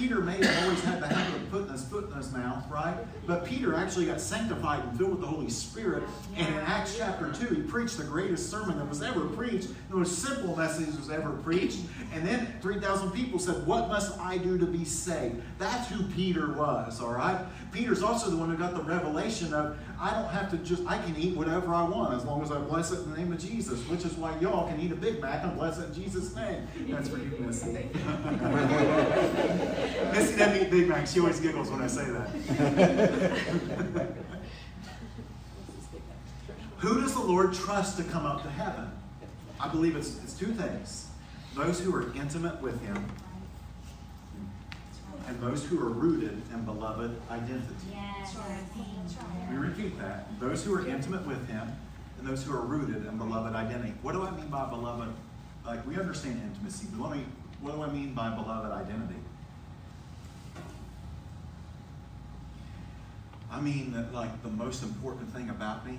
[0.00, 2.96] Peter may have always had the habit of putting his foot in his mouth, right?
[3.26, 6.04] But Peter actually got sanctified and filled with the Holy Spirit.
[6.38, 9.96] And in Acts chapter 2, he preached the greatest sermon that was ever preached, the
[9.96, 11.80] most simple message was ever preached.
[12.14, 15.42] And then 3,000 people said, What must I do to be saved?
[15.58, 17.38] That's who Peter was, all right?
[17.70, 20.96] Peter's also the one who got the revelation of, I don't have to just, I
[20.96, 23.38] can eat whatever I want as long as I bless it in the name of
[23.38, 26.34] Jesus, which is why y'all can eat a Big Mac and bless it in Jesus'
[26.34, 26.66] name.
[26.88, 27.72] That's for you, Missy.
[30.12, 31.06] Missy doesn't eat Big Mac.
[31.06, 32.30] She always giggles when I say that.
[36.78, 38.90] Who does the Lord trust to come up to heaven?
[39.60, 41.08] I believe it's, it's two things
[41.54, 43.04] those who are intimate with Him
[45.26, 47.74] and those who are rooted in beloved identity.
[47.92, 48.34] Yes.
[49.50, 50.38] Let me repeat that.
[50.38, 51.72] Those who are intimate with Him
[52.18, 53.94] and those who are rooted in beloved identity.
[54.00, 55.08] What do I mean by beloved?
[55.66, 57.24] Like, we understand intimacy, but let me,
[57.60, 59.18] what do I mean by beloved identity?
[63.50, 65.98] I mean that, like, the most important thing about me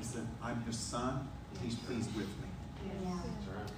[0.00, 1.28] is that I'm His son.
[1.62, 2.48] He's pleased with me.
[2.84, 3.14] Yeah.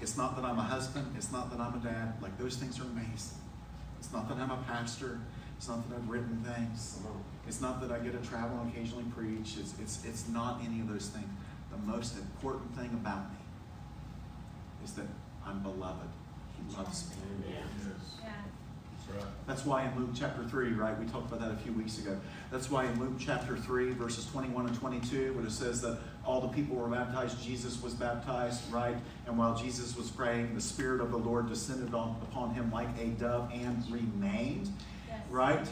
[0.01, 1.15] It's not that I'm a husband.
[1.15, 2.15] It's not that I'm a dad.
[2.23, 3.37] Like, those things are amazing.
[3.99, 5.21] It's not that I'm a pastor.
[5.57, 7.01] It's not that I've written things.
[7.03, 7.19] Uh-huh.
[7.49, 9.57] It's not that I get to travel and occasionally preach.
[9.59, 11.29] It's, it's, it's not any of those things.
[11.71, 13.39] The most important thing about me
[14.85, 15.07] is that
[15.45, 16.09] I'm beloved.
[16.57, 17.17] He loves me.
[17.51, 18.33] Yeah.
[19.47, 22.19] That's why in Luke chapter 3, right, we talked about that a few weeks ago.
[22.51, 26.41] That's why in Luke chapter 3, verses 21 and 22, when it says that all
[26.41, 28.97] the people were baptized, Jesus was baptized, right?
[29.27, 32.89] And while Jesus was praying, the Spirit of the Lord descended on, upon him like
[33.01, 34.71] a dove and remained,
[35.31, 35.67] right?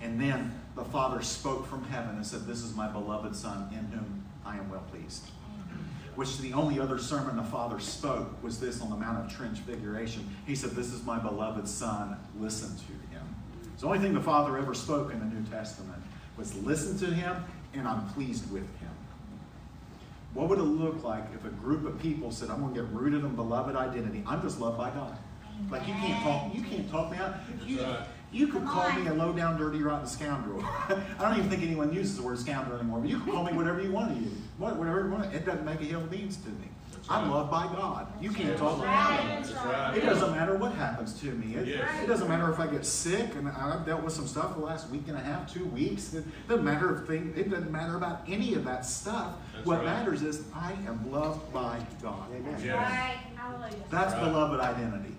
[0.00, 3.86] And then the Father spoke from heaven and said, This is my beloved Son in
[3.96, 5.30] whom I am well pleased.
[6.14, 10.28] Which the only other sermon the Father spoke was this on the Mount of Transfiguration.
[10.46, 13.22] He said, This is my beloved Son, listen to him.
[13.72, 16.02] It's the only thing the Father ever spoke in the New Testament
[16.36, 17.44] was listen to him
[17.74, 18.90] and I'm pleased with him.
[20.32, 22.90] What would it look like if a group of people said, I'm going to get
[22.92, 24.22] rooted in beloved identity?
[24.26, 25.16] I'm just loved by God.
[25.70, 27.34] Like you can't talk, you can't talk me out.
[27.66, 27.84] You,
[28.32, 30.62] you could Come call me a low down, dirty, rotten scoundrel.
[30.88, 33.52] I don't even think anyone uses the word scoundrel anymore, but you can call me
[33.52, 34.32] whatever you want to use.
[34.58, 35.34] What- Whatever you want.
[35.34, 36.68] It doesn't make a hill of beans to me.
[37.08, 38.06] I'm loved by God.
[38.20, 39.54] You can't talk me out of it.
[39.56, 39.96] Right.
[39.96, 41.56] It doesn't matter what happens to me.
[41.56, 42.04] It, Yes.
[42.04, 44.88] it doesn't matter if I get sick, and I've dealt with some stuff the last
[44.90, 46.14] week and a half, two weeks.
[46.14, 47.32] It doesn't matter if thing.
[47.36, 49.32] It doesn't matter about any of that stuff.
[49.54, 49.86] That's what right.
[49.86, 52.26] matters is I am loved by God.
[52.62, 52.76] Yes.
[52.76, 53.16] Right.
[53.90, 54.24] That's Right.
[54.24, 55.14] beloved identity.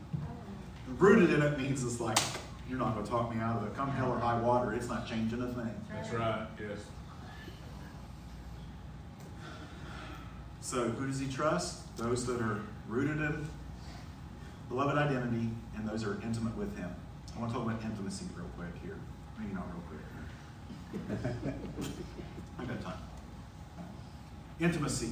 [0.97, 2.17] Rooted in it means it's like
[2.71, 3.75] you're not going to talk me out of it.
[3.75, 5.75] Come hell or high water, it's not changing a thing.
[5.91, 6.79] That's right, yes.
[10.61, 11.97] So who does he trust?
[11.97, 13.45] Those that are rooted in
[14.69, 16.89] beloved identity and those that are intimate with him.
[17.35, 18.95] I want to talk about intimacy real quick here.
[19.37, 19.83] Maybe not real
[21.09, 21.53] quick.
[22.59, 22.99] I got time.
[24.61, 25.09] Intimacy.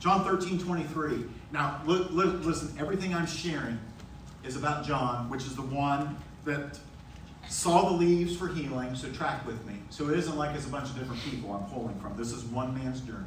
[0.00, 1.24] John 13, 23.
[1.52, 3.78] Now, look, look, listen, everything I'm sharing
[4.44, 6.78] is about John, which is the one that
[7.48, 9.74] saw the leaves for healing, so track with me.
[9.90, 12.16] So it isn't like it's a bunch of different people I'm pulling from.
[12.16, 13.24] This is one man's journey.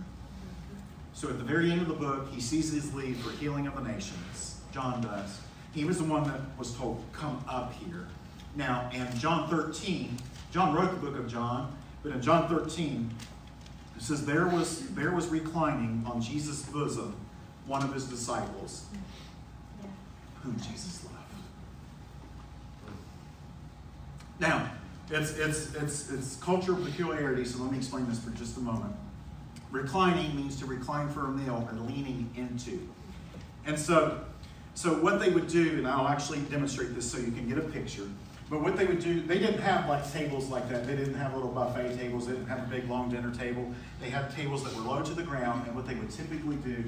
[1.14, 3.76] So at the very end of the book, he sees these leaves for healing of
[3.76, 4.62] the nations.
[4.74, 5.40] John does.
[5.74, 8.08] He was the one that was told, Come up here.
[8.56, 10.18] Now, in John 13,
[10.52, 13.14] John wrote the book of John, but in John 13,
[13.96, 17.16] it says, There was, there was reclining on Jesus' bosom
[17.68, 18.86] one of his disciples,
[20.42, 21.19] whom Jesus loved.
[24.40, 24.72] Now,
[25.10, 28.94] it's, it's, it's, it's cultural peculiarity, so let me explain this for just a moment.
[29.72, 32.88] Reclining means to recline for a meal and leaning into.
[33.66, 34.24] And so,
[34.74, 37.62] so what they would do, and I'll actually demonstrate this so you can get a
[37.62, 38.08] picture.
[38.50, 40.88] But what they would do, they didn't have like tables like that.
[40.88, 42.26] They didn't have little buffet tables.
[42.26, 43.72] They didn't have a big long dinner table.
[44.02, 45.68] They had tables that were low to the ground.
[45.68, 46.84] And what they would typically do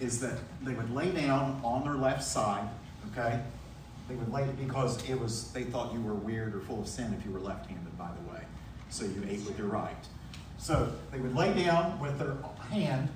[0.00, 2.68] is that they would lay down on their left side,
[3.12, 3.40] okay?
[4.08, 7.14] They would lay because it was they thought you were weird or full of sin
[7.18, 8.40] if you were left-handed, by the way.
[8.90, 9.96] So you ate with your right.
[10.58, 12.36] So they would lay down with their
[12.70, 13.08] hand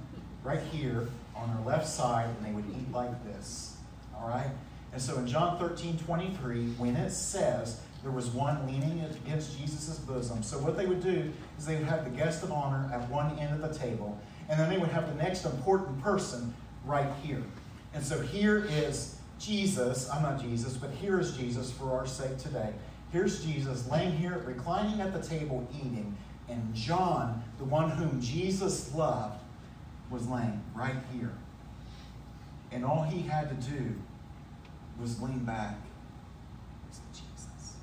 [0.43, 3.77] right here on their left side, and they would eat like this.
[4.17, 4.51] All right?
[4.93, 9.99] And so in John 13, 23, when it says there was one leaning against Jesus'
[9.99, 13.09] bosom, so what they would do is they would have the guest of honor at
[13.11, 17.11] one end of the table, and then they would have the next important person right
[17.23, 17.43] here.
[17.95, 22.39] And so here is Jesus, I'm not Jesus, but here is Jesus for our sake
[22.39, 22.73] today.
[23.13, 26.17] Here's Jesus laying here, reclining at the table, eating.
[26.49, 29.41] And John, the one whom Jesus loved,
[30.11, 31.33] was laying right here.
[32.73, 33.95] And all he had to do
[35.01, 35.77] was lean back
[36.85, 37.77] and say, Jesus,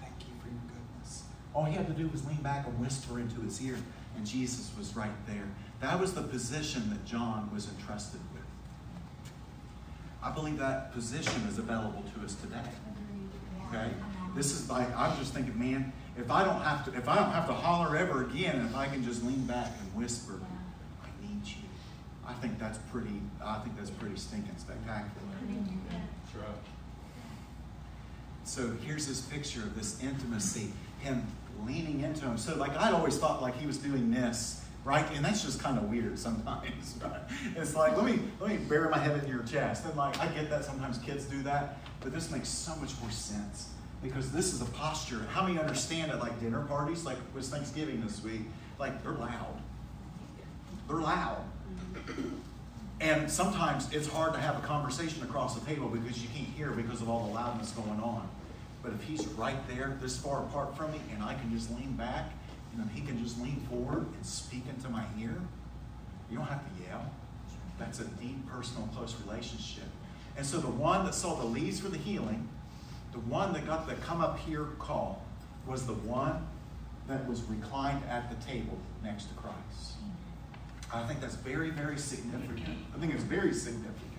[0.00, 1.24] thank you for your goodness.
[1.54, 3.78] All he had to do was lean back and whisper into his ear,
[4.16, 5.48] and Jesus was right there.
[5.80, 8.20] That was the position that John was entrusted.
[10.22, 12.62] I believe that position is available to us today.
[13.68, 13.90] Okay?
[14.34, 17.32] This is like I'm just thinking, man, if I don't have to if I don't
[17.32, 20.38] have to holler ever again, if I can just lean back and whisper,
[21.02, 21.68] I need you.
[22.26, 25.10] I think that's pretty I think that's pretty stinking spectacular.
[26.34, 26.46] Right.
[28.44, 31.26] So here's this picture of this intimacy, him
[31.66, 32.38] leaning into him.
[32.38, 35.06] So like I'd always thought like he was doing this, right?
[35.14, 37.20] And that's just kind of weird sometimes, right?
[37.56, 39.84] It's like let me let me bury my head in your chest.
[39.84, 43.10] And like I get that sometimes kids do that, but this makes so much more
[43.10, 43.70] sense
[44.02, 45.26] because this is a posture.
[45.32, 48.42] How many understand at like dinner parties, like it was Thanksgiving this week,
[48.78, 49.60] like they're loud.
[50.88, 51.44] They're loud.
[53.00, 56.70] And sometimes it's hard to have a conversation across the table because you can't hear
[56.70, 58.28] because of all the loudness going on.
[58.82, 61.92] But if he's right there, this far apart from me, and I can just lean
[61.92, 62.30] back,
[62.72, 65.36] and then he can just lean forward and speak into my ear,
[66.30, 67.10] you don't have to yell.
[67.78, 69.84] That's a deep, personal, close relationship.
[70.36, 72.48] And so the one that saw the leads for the healing,
[73.12, 75.22] the one that got the come up here call,
[75.66, 76.46] was the one
[77.08, 79.94] that was reclined at the table next to Christ.
[80.92, 82.78] I think that's very, very significant.
[82.94, 84.11] I think it's very significant.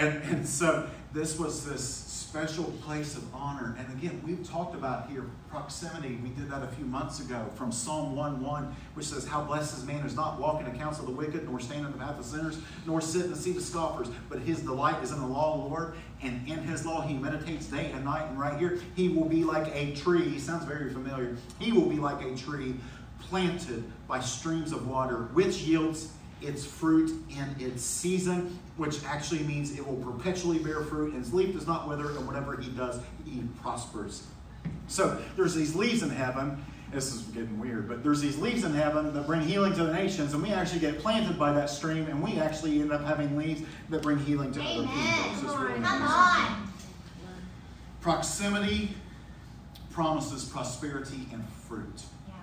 [0.00, 3.76] And, and so this was this special place of honor.
[3.78, 6.18] And again, we've talked about here proximity.
[6.22, 9.76] We did that a few months ago from Psalm 1 1, which says, How blessed
[9.76, 11.98] is man who's not walking in the counsel of the wicked, nor stand in the
[11.98, 15.20] path of sinners, nor sit in the seat of scoffers, but his delight is in
[15.20, 18.26] the law of the Lord, and in his law he meditates day and night.
[18.30, 20.26] And right here, he will be like a tree.
[20.26, 21.36] He sounds very familiar.
[21.58, 22.76] He will be like a tree
[23.18, 29.76] planted by streams of water, which yields its fruit in its season, which actually means
[29.78, 33.00] it will perpetually bear fruit, and its leaf does not wither, and whatever he does,
[33.24, 34.26] he prospers.
[34.88, 36.64] So there's these leaves in heaven.
[36.92, 39.92] This is getting weird, but there's these leaves in heaven that bring healing to the
[39.92, 43.36] nations, and we actually get planted by that stream, and we actually end up having
[43.36, 45.48] leaves that bring healing to other people.
[45.52, 45.80] Come really.
[45.80, 46.72] Come on.
[48.00, 48.94] Proximity
[49.90, 52.02] promises prosperity and fruit.
[52.26, 52.34] Yeah.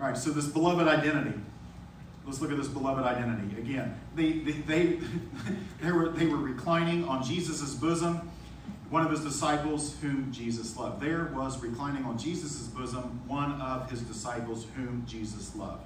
[0.00, 1.38] All right, so this beloved identity.
[2.26, 4.00] Let's look at this beloved identity again.
[4.14, 4.98] They, they, they,
[5.82, 8.30] they, were, they were reclining on Jesus' bosom,
[8.88, 11.02] one of his disciples whom Jesus loved.
[11.02, 15.84] There was reclining on Jesus' bosom, one of his disciples whom Jesus loved.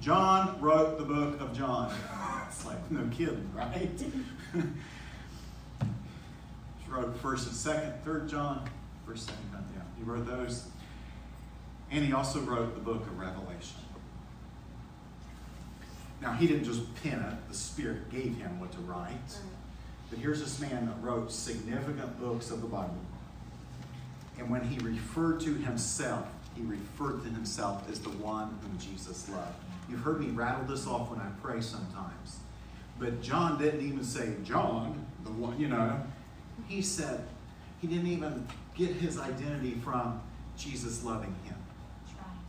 [0.00, 1.92] John wrote the book of John.
[2.48, 3.90] It's like, no kidding, right?
[5.82, 8.66] he wrote first and second, third John,
[9.04, 9.42] first, second,
[9.74, 9.82] yeah.
[9.98, 10.68] He wrote those.
[11.90, 13.76] And he also wrote the book of Revelation.
[16.26, 19.38] Now, he didn't just pen it, the Spirit gave him what to write.
[20.10, 22.98] But here's this man that wrote significant books of the Bible.
[24.36, 26.26] And when he referred to himself,
[26.56, 29.54] he referred to himself as the one whom Jesus loved.
[29.88, 32.38] You've heard me rattle this off when I pray sometimes.
[32.98, 36.02] But John didn't even say, John, the one, you know.
[36.66, 37.20] He said,
[37.80, 40.20] he didn't even get his identity from
[40.56, 41.55] Jesus loving him.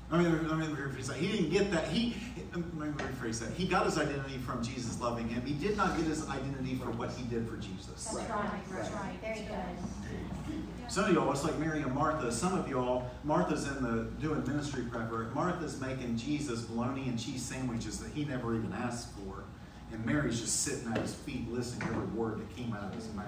[0.10, 0.28] That's right.
[0.28, 1.18] I mean, let me rephrase that.
[1.18, 1.88] He didn't get that.
[1.89, 2.16] He,
[2.53, 3.51] let me rephrase that.
[3.53, 5.41] He got his identity from Jesus loving him.
[5.45, 7.86] He did not get his identity from what he did for Jesus.
[8.05, 8.30] That's Right.
[8.30, 8.51] right.
[8.72, 9.20] That's right.
[9.22, 10.58] Very good.
[10.89, 12.32] Some of y'all, it's like Mary and Martha.
[12.32, 15.12] Some of y'all, Martha's in the doing ministry prep.
[15.12, 19.43] or Martha's making Jesus bologna and cheese sandwiches that he never even asked for,
[19.91, 22.93] and Mary's just sitting at his feet listening to every word that came out of
[22.93, 23.26] his mouth.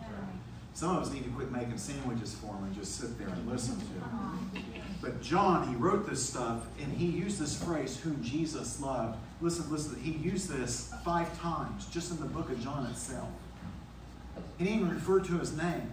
[0.00, 0.06] Yeah.
[0.74, 3.50] Some of us need to quit making sandwiches for him and just sit there and
[3.50, 4.50] listen to him.
[5.02, 9.18] But John, he wrote this stuff and he used this phrase, whom Jesus loved.
[9.40, 13.28] Listen, listen, he used this five times just in the book of John itself.
[14.58, 15.90] He didn't even refer to his name.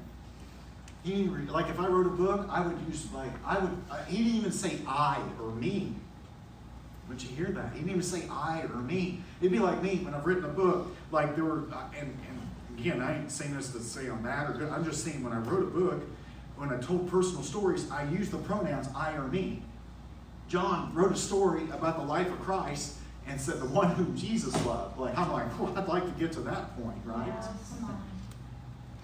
[1.04, 3.76] He didn't re- like if I wrote a book, I would use like I would.
[3.90, 5.96] Uh, he didn't even say I or me.
[7.08, 7.72] Would you hear that?
[7.72, 9.24] He didn't even say I or me.
[9.42, 10.96] It'd be like me when I've written a book.
[11.12, 14.52] Like there were, uh, and, and again, I ain't saying this to say I'm mad
[14.52, 14.70] or good.
[14.70, 16.04] I'm just saying when I wrote a book,
[16.60, 19.62] when I told personal stories, I used the pronouns I or me.
[20.50, 22.96] John wrote a story about the life of Christ
[23.28, 25.00] and said the one whom Jesus loved.
[25.00, 27.28] Like I'm like, well, I'd like to get to that point, right?
[27.28, 27.48] Yeah,
[27.80, 28.04] Come on.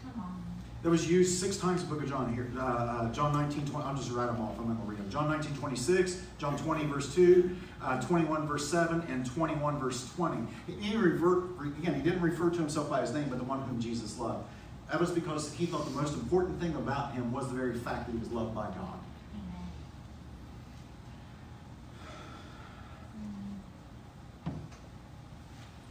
[0.04, 0.44] Come on.
[0.84, 2.52] that was used six times in the book of John here.
[2.58, 4.60] Uh, uh, John 19, 20, I'll just write them off.
[4.60, 5.10] I'm not going to read them.
[5.10, 10.46] John 19, 26, John 20, verse 2, uh, 21, verse 7, and 21, verse 20.
[10.68, 11.44] He, didn't revert,
[11.80, 14.46] again, he didn't refer to himself by his name, but the one whom Jesus loved.
[14.92, 18.06] That was because he thought the most important thing about him was the very fact
[18.06, 19.00] that he was loved by God.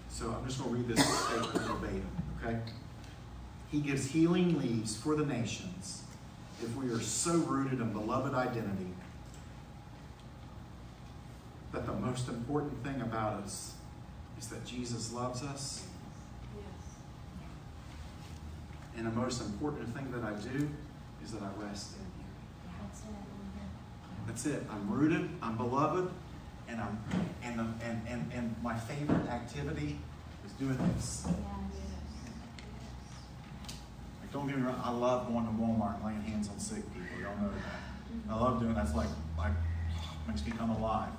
[0.08, 1.04] So I'm just going to read this
[1.66, 2.06] verbatim,
[2.40, 2.60] okay?
[3.70, 6.04] He gives healing leaves for the nations
[6.62, 8.92] if we are so rooted in beloved identity
[11.72, 13.74] that the most important thing about us
[14.38, 15.84] is that Jesus loves us.
[18.96, 20.68] And the most important thing that I do
[21.22, 22.24] is that I rest in you.
[22.82, 23.06] That's it.
[24.26, 24.62] That's it.
[24.70, 26.10] I'm rooted, I'm beloved,
[26.68, 26.98] and I'm
[27.42, 29.98] and the, and, and and my favorite activity
[30.46, 31.26] is doing this.
[31.26, 31.34] Yes.
[34.20, 36.84] Like, don't get me wrong, I love going to Walmart and laying hands on sick
[36.92, 37.06] people.
[37.20, 38.32] Y'all know that.
[38.32, 39.52] I love doing that's like like
[40.28, 41.10] makes me come alive.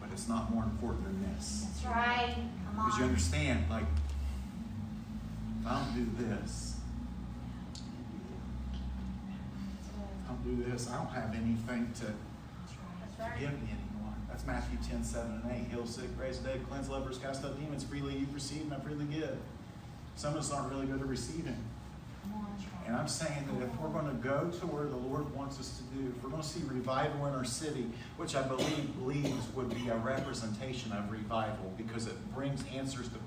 [0.00, 1.66] But it's not more important than this.
[1.68, 2.34] That's right.
[2.66, 2.86] Come on.
[2.86, 3.84] Because you understand, like,
[5.62, 6.76] if I don't do this,
[10.24, 12.06] I don't do this, I don't have anything to
[13.38, 14.14] give me anymore.
[14.28, 15.70] That's Matthew 10, 7 and 8.
[15.70, 17.84] Heal sick, raise the dead, cleanse lepers, cast out demons.
[17.84, 19.36] Freely you receive, and I freely give.
[20.16, 21.56] Some of us aren't really good at receiving.
[22.86, 25.78] And I'm saying that if we're going to go to where the Lord wants us
[25.78, 27.86] to do, if we're going to see revival in our city,
[28.16, 33.18] which I believe believes would be a representation of revival because it brings answers to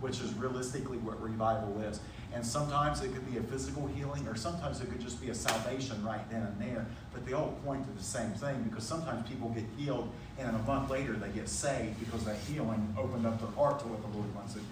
[0.00, 2.00] which is realistically what revival is.
[2.32, 5.34] And sometimes it could be a physical healing, or sometimes it could just be a
[5.34, 6.86] salvation right then and there.
[7.12, 10.54] But they all point to the same thing because sometimes people get healed, and then
[10.54, 14.00] a month later they get saved because that healing opened up their heart to what
[14.00, 14.64] the Lord wants to do.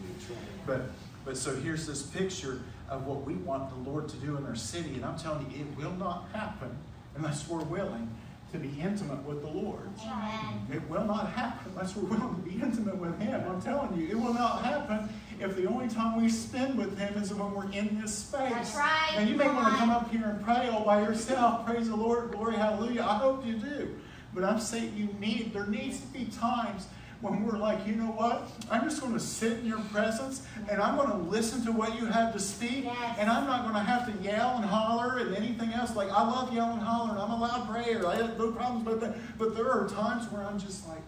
[0.67, 0.83] But
[1.25, 4.55] but so here's this picture of what we want the Lord to do in our
[4.55, 6.75] city, and I'm telling you, it will not happen
[7.17, 8.09] unless we're willing
[8.53, 9.91] to be intimate with the Lord.
[10.03, 10.67] Amen.
[10.73, 13.43] It will not happen unless we're willing to be intimate with Him.
[13.49, 17.23] I'm telling you, it will not happen if the only time we spend with Him
[17.23, 18.51] is when we're in this space.
[18.51, 19.13] That's right.
[19.17, 21.67] Now, you may want to come up here and pray all by yourself.
[21.67, 23.03] Praise the Lord, glory, hallelujah.
[23.03, 23.97] I hope you do.
[24.35, 26.87] But I'm saying you need, there needs to be times
[27.21, 28.49] when we're like, you know what?
[28.71, 31.99] I'm just going to sit in your presence and I'm going to listen to what
[31.99, 32.85] you have to speak.
[32.85, 33.17] Yes.
[33.19, 35.97] And I'm not going to have to yell and holler and anything else.
[35.97, 37.21] Like, I love yelling and hollering.
[37.21, 38.07] I'm a loud prayer.
[38.07, 39.17] I have no problems with that.
[39.37, 41.01] But there are times where I'm just like,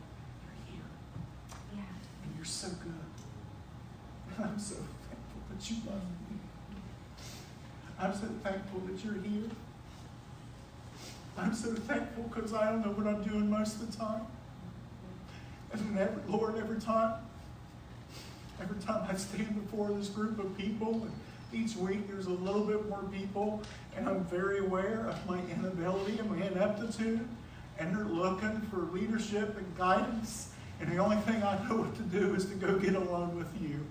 [0.69, 0.83] you're here
[1.77, 1.83] Yeah.
[2.25, 2.91] and you're so good.
[4.37, 6.39] And I'm so thankful that you love me.
[8.01, 9.51] I'm so thankful that you're here.
[11.37, 14.23] I'm so thankful because I don't know what I'm doing most of the time.
[15.73, 17.15] And every, Lord, every time,
[18.61, 21.13] every time I stand before this group of people, and
[21.53, 23.63] each week there's a little bit more people,
[23.97, 27.27] and I'm very aware of my inability and my ineptitude,
[27.79, 30.51] and they're looking for leadership and guidance.
[30.81, 33.49] And the only thing I know what to do is to go get along with
[33.61, 33.85] you.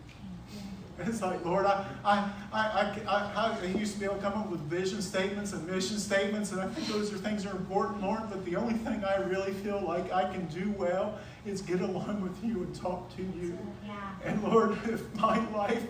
[1.08, 4.34] It's like, Lord, I, I, I, I, I, I used to be able to come
[4.34, 7.58] up with vision statements and mission statements, and I think those are things that are
[7.58, 8.24] important, Lord.
[8.30, 12.22] But the only thing I really feel like I can do well is get along
[12.22, 13.58] with you and talk to you.
[13.86, 13.96] Yeah.
[14.26, 15.84] And Lord, if my life,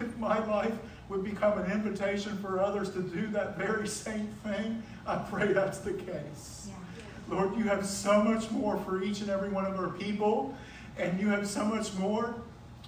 [0.00, 0.74] if my life
[1.08, 5.78] would become an invitation for others to do that very same thing, I pray that's
[5.78, 6.68] the case.
[6.68, 6.74] Yeah.
[7.28, 10.54] Lord, you have so much more for each and every one of our people,
[10.96, 12.36] and you have so much more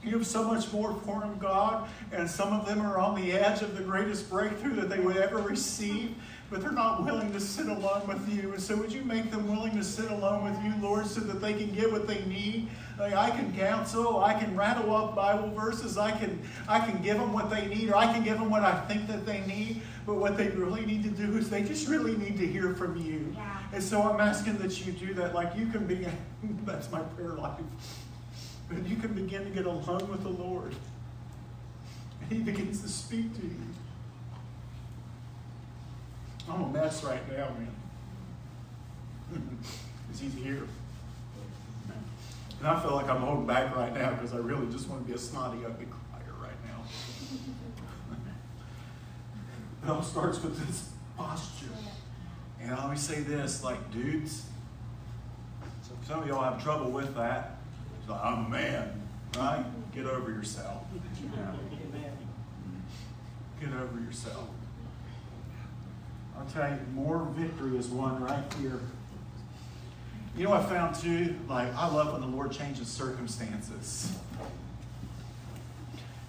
[0.04, 3.32] You have so much more for them, God, and some of them are on the
[3.32, 6.14] edge of the greatest breakthrough that they would ever receive,
[6.50, 8.52] but they're not willing to sit alone with you.
[8.52, 11.40] And so, would you make them willing to sit alone with you, Lord, so that
[11.40, 12.68] they can get what they need?
[12.98, 16.38] Like I can counsel, I can rattle off Bible verses, I can,
[16.68, 19.08] I can give them what they need, or I can give them what I think
[19.08, 19.82] that they need.
[20.06, 22.96] But what they really need to do is they just really need to hear from
[22.98, 23.32] you.
[23.34, 23.58] Yeah.
[23.72, 25.34] And so I'm asking that you do that.
[25.34, 26.06] Like you can be,
[26.64, 27.58] that's my prayer life.
[28.82, 30.74] You can begin to get alone with the Lord.
[32.20, 33.60] And He begins to speak to you.
[36.50, 37.68] I'm a mess right now, man.
[40.06, 40.64] Because He's here.
[42.60, 45.08] And I feel like I'm holding back right now because I really just want to
[45.08, 46.82] be a snotty, ugly crier right now.
[49.84, 51.66] it all starts with this posture.
[52.60, 54.46] And I always say this, like, dudes,
[56.06, 57.58] some of y'all have trouble with that.
[58.12, 59.02] I'm a man,
[59.36, 59.64] right?
[59.94, 60.84] Get over yourself.
[63.60, 64.48] Get over yourself.
[66.38, 68.80] I'll tell you, more victory is won right here.
[70.36, 71.36] You know I found too?
[71.48, 74.12] Like, I love when the Lord changes circumstances.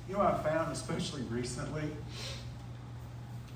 [0.07, 1.89] You know I found, especially recently?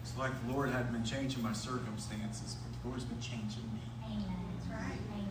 [0.01, 3.79] It's like the Lord hadn't been changing my circumstances, but the Lord's been changing me.
[4.03, 4.25] Amen.
[4.57, 4.97] That's right.
[5.13, 5.29] Amen.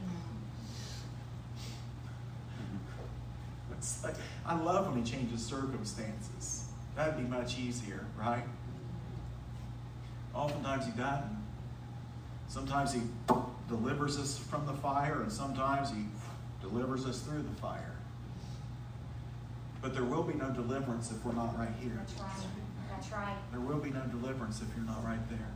[3.77, 4.15] It's like,
[4.49, 6.65] I love when He changes circumstances.
[6.97, 8.45] That'd be much easier, right?
[10.35, 11.37] Oftentimes He doesn't.
[12.49, 13.03] Sometimes He
[13.69, 16.07] delivers us from the fire, and sometimes He
[16.63, 17.95] delivers us through the fire.
[19.83, 21.93] But there will be no deliverance if we're not right here.
[21.95, 22.31] That's right.
[22.91, 23.37] That's right.
[23.53, 25.47] There will be no deliverance if you're not right there.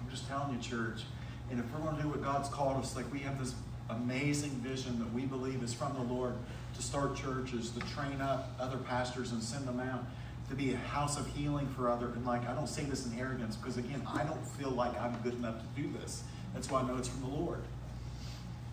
[0.00, 1.02] I'm just telling you, church.
[1.50, 3.54] And if we're going to do what God's called us, like we have this
[3.90, 6.34] amazing vision that we believe is from the Lord
[6.74, 10.04] to start churches, to train up other pastors and send them out,
[10.48, 12.06] to be a house of healing for other.
[12.08, 15.16] And like, I don't say this in arrogance because, again, I don't feel like I'm
[15.22, 16.22] good enough to do this.
[16.52, 17.62] That's why I know it's from the Lord.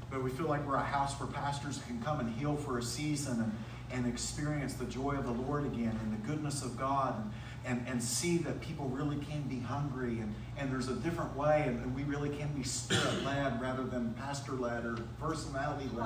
[0.10, 2.84] But we feel like we're a house where pastors can come and heal for a
[2.84, 3.52] season and,
[3.92, 7.32] and experience the joy of the Lord again and the goodness of God and,
[7.66, 11.64] and, and see that people really can be hungry and, and there's a different way
[11.68, 16.06] and, and we really can be spirit led rather than pastor led or personality led,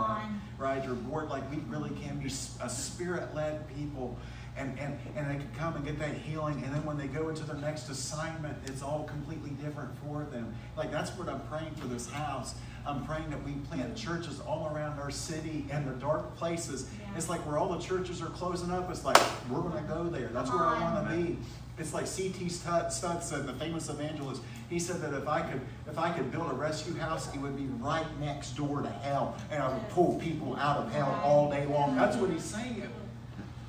[0.58, 0.86] right?
[0.86, 4.18] Or board like we really can be a spirit led people
[4.58, 7.30] and, and, and they can come and get that healing and then when they go
[7.30, 11.74] into their next assignment it's all completely different for them like that's what i'm praying
[11.76, 15.94] for this house i'm praying that we plant churches all around our city and the
[15.94, 17.18] dark places Yeah.
[17.18, 19.18] it's like where all the churches are closing up it's like
[19.50, 21.38] we're going to go there that's Come where i want to be
[21.78, 22.48] it's like C.T.
[22.48, 24.42] Studd said, the famous evangelist.
[24.70, 27.58] He said that if I could, if I could build a rescue house, it would
[27.58, 31.52] be right next door to hell, and I would pull people out of hell all
[31.52, 31.98] day long.
[31.98, 32.84] That's what he's saying.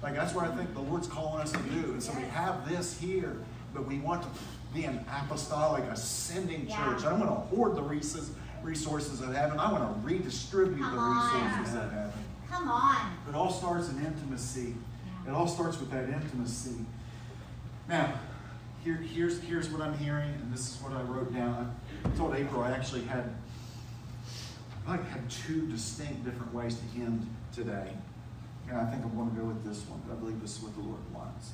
[0.03, 1.93] Like that's what I think the Lord's calling us to do.
[1.93, 3.37] And so we have this here,
[3.75, 4.29] but we want to
[4.75, 6.77] be an apostolic, ascending Yeah.
[6.77, 7.05] church.
[7.05, 8.31] I want to hoard the resources
[8.63, 9.61] resources of heaven.
[9.61, 11.45] I want to redistribute Come the on.
[11.45, 12.13] resources of heaven.
[12.51, 13.13] Come on.
[13.29, 14.75] It all starts in intimacy.
[15.27, 16.85] It all starts with that intimacy.
[17.89, 18.13] Now,
[18.83, 21.77] here, here's, here's what I'm hearing, and this is what I wrote down.
[22.05, 23.33] I told April I actually had,
[24.89, 27.91] I had two distinct different ways to end today.
[28.69, 30.03] And I think I'm going to go with this one.
[30.11, 31.53] I believe this is what the Lord wants.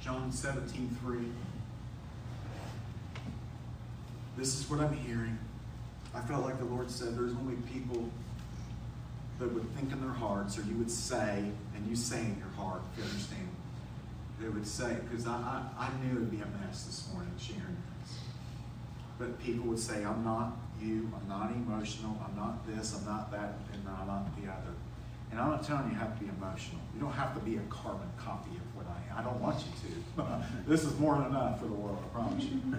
[0.00, 1.18] John 17, 3.
[4.36, 5.36] This is what I'm hearing.
[6.14, 8.08] I felt like the Lord said there's only people
[9.38, 12.48] that would think in their hearts, or you would say, and you say in your
[12.56, 13.48] heart, if you understand,
[14.40, 17.32] they would say, because I, I, I knew it would be a mess this morning
[17.38, 18.18] sharing this.
[19.18, 23.30] But people would say, I'm not you, I'm not emotional, I'm not this, I'm not
[23.32, 24.74] that, and I'm not the other.
[25.30, 26.80] And I'm not telling you you have to be emotional.
[26.94, 29.18] You don't have to be a carbon copy of what I am.
[29.18, 30.24] I don't want you to.
[30.70, 32.60] this is more than enough for the world, I promise you.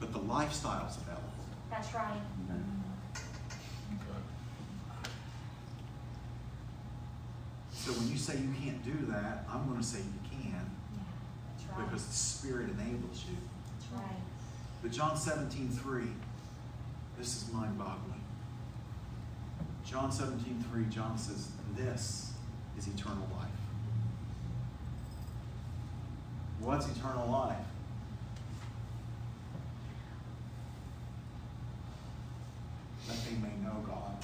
[0.00, 1.24] but the lifestyle's available.
[1.70, 2.20] That's right.
[2.50, 2.78] Mm-hmm.
[7.88, 10.60] So when you say you can't do that, I'm going to say you can Yeah.
[11.56, 11.86] That's right.
[11.86, 13.36] because the Spirit enables you.
[13.72, 14.20] That's right.
[14.82, 16.02] But John 17, 3,
[17.18, 18.22] this is mind boggling.
[19.84, 22.32] John 17, 3, John says, This
[22.76, 23.48] is eternal life.
[26.60, 27.56] What's eternal life?
[33.08, 34.16] That they may know God.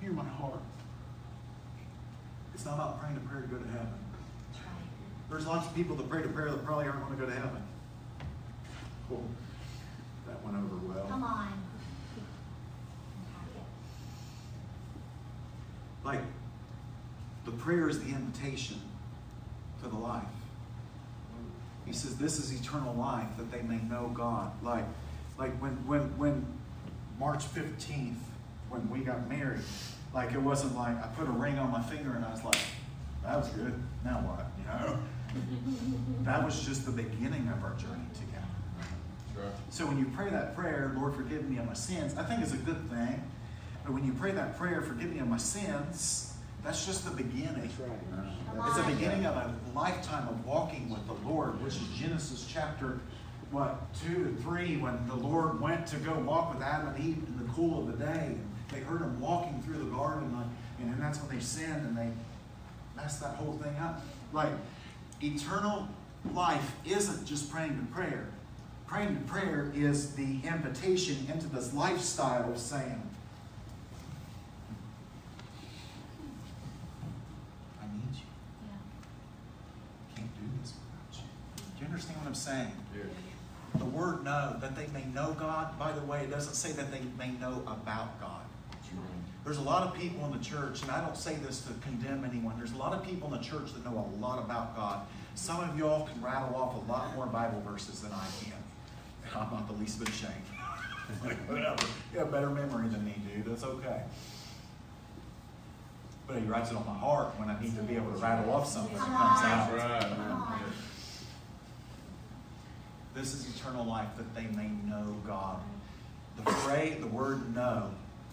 [0.00, 0.60] Hear my heart.
[2.54, 4.09] It's not about praying a prayer to go to heaven.
[5.30, 5.46] That's right.
[5.46, 7.36] There's lots of people that pray a prayer that probably aren't going to go to
[7.36, 7.62] heaven.
[9.08, 9.22] Well,
[10.26, 11.06] that that went over well.
[11.08, 11.52] Come on.
[16.04, 16.20] Like,
[17.44, 18.80] the prayer is the invitation
[19.82, 20.22] to the life.
[21.86, 24.52] He says, This is eternal life, that they may know God.
[24.62, 24.84] Like,
[25.38, 26.46] like when, when, when
[27.18, 28.14] March 15th,
[28.68, 29.60] when we got married,
[30.14, 32.56] like it wasn't like I put a ring on my finger and I was like,
[33.24, 33.74] that was good.
[34.04, 34.46] Now what?
[34.58, 34.98] You know?
[36.22, 38.46] That was just the beginning of our journey together.
[38.78, 39.54] That's right.
[39.70, 42.52] So when you pray that prayer, Lord, forgive me of my sins, I think it's
[42.52, 43.22] a good thing.
[43.84, 47.62] But when you pray that prayer, forgive me of my sins, that's just the beginning.
[47.62, 48.66] That's right.
[48.66, 53.00] It's the beginning of a lifetime of walking with the Lord, which is Genesis chapter,
[53.50, 57.16] what, two and three, when the Lord went to go walk with Adam and Eve
[57.26, 58.26] in the cool of the day.
[58.26, 60.46] And they heard him walking through the garden, like,
[60.80, 62.10] and then that's when they sinned and they
[62.94, 64.02] messed that whole thing up.
[64.32, 64.50] Like,
[65.22, 65.88] eternal
[66.34, 68.26] life isn't just praying to prayer.
[68.86, 73.02] Praying to prayer is the invitation into this lifestyle of saying,
[77.80, 78.26] I need you.
[78.66, 80.16] Yeah.
[80.16, 81.28] Can't do this without you.
[81.56, 82.72] Do you understand what I'm saying?
[82.94, 83.06] Yes.
[83.76, 86.90] The word know, that they may know God, by the way, it doesn't say that
[86.90, 88.42] they may know about God.
[89.44, 92.24] There's a lot of people in the church, and I don't say this to condemn
[92.24, 95.00] anyone, there's a lot of people in the church that know a lot about God.
[95.34, 98.52] Some of y'all can rattle off a lot more Bible verses than I can.
[99.34, 100.34] I'm not the least bit ashamed.
[101.24, 101.86] like, whatever.
[102.12, 103.46] You have a better memory than me, dude.
[103.46, 104.02] That's okay.
[106.26, 108.52] But he writes it on my heart when I need to be able to rattle
[108.52, 109.72] off something that comes out.
[109.72, 110.02] That's right.
[110.02, 110.60] Come on.
[110.60, 111.24] Yes.
[113.14, 115.60] This is eternal life that they may know God.
[116.36, 117.90] The phrase, the word know,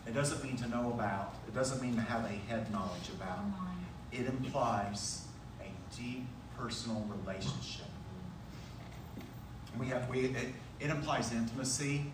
[0.08, 1.36] it doesn't mean to know about.
[1.47, 3.39] It doesn't mean to have a head knowledge about.
[4.12, 5.26] It implies
[5.62, 6.26] a deep
[6.58, 7.86] personal relationship.
[9.78, 12.12] We have we it, it implies intimacy.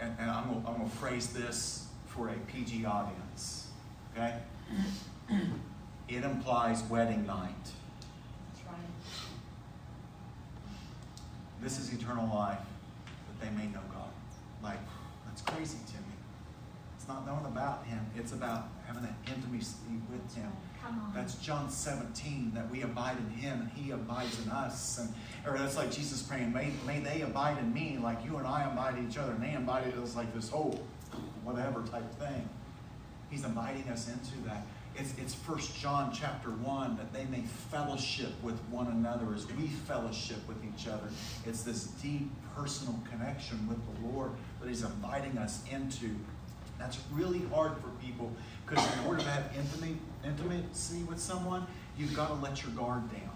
[0.00, 3.68] And, and I'm gonna, I'm gonna phrase this for a PG audience.
[4.12, 4.34] Okay?
[6.08, 7.54] It implies wedding night.
[7.64, 8.76] That's right.
[11.62, 12.58] This is eternal life,
[13.42, 14.10] they may know God.
[14.62, 14.78] Like,
[15.26, 16.14] that's crazy to me.
[16.96, 19.76] It's not knowing about Him, it's about having that intimacy
[20.10, 20.52] with Him.
[20.82, 21.12] Come on.
[21.14, 24.98] That's John 17, that we abide in Him and He abides in us.
[24.98, 25.12] And
[25.46, 28.70] or that's like Jesus praying, may, may they abide in me like you and I
[28.70, 29.32] abide in each other.
[29.32, 30.80] And they abide in us like this whole
[31.42, 32.48] whatever type thing.
[33.30, 34.64] He's inviting us into that.
[34.96, 39.68] It's, it's 1 John chapter 1 that they may fellowship with one another as we
[39.68, 41.08] fellowship with each other.
[41.46, 46.10] It's this deep personal connection with the Lord that He's inviting us into.
[46.78, 48.30] That's really hard for people
[48.66, 51.66] because in order to have intimate, intimacy with someone,
[51.96, 53.30] you've got to let your guard down.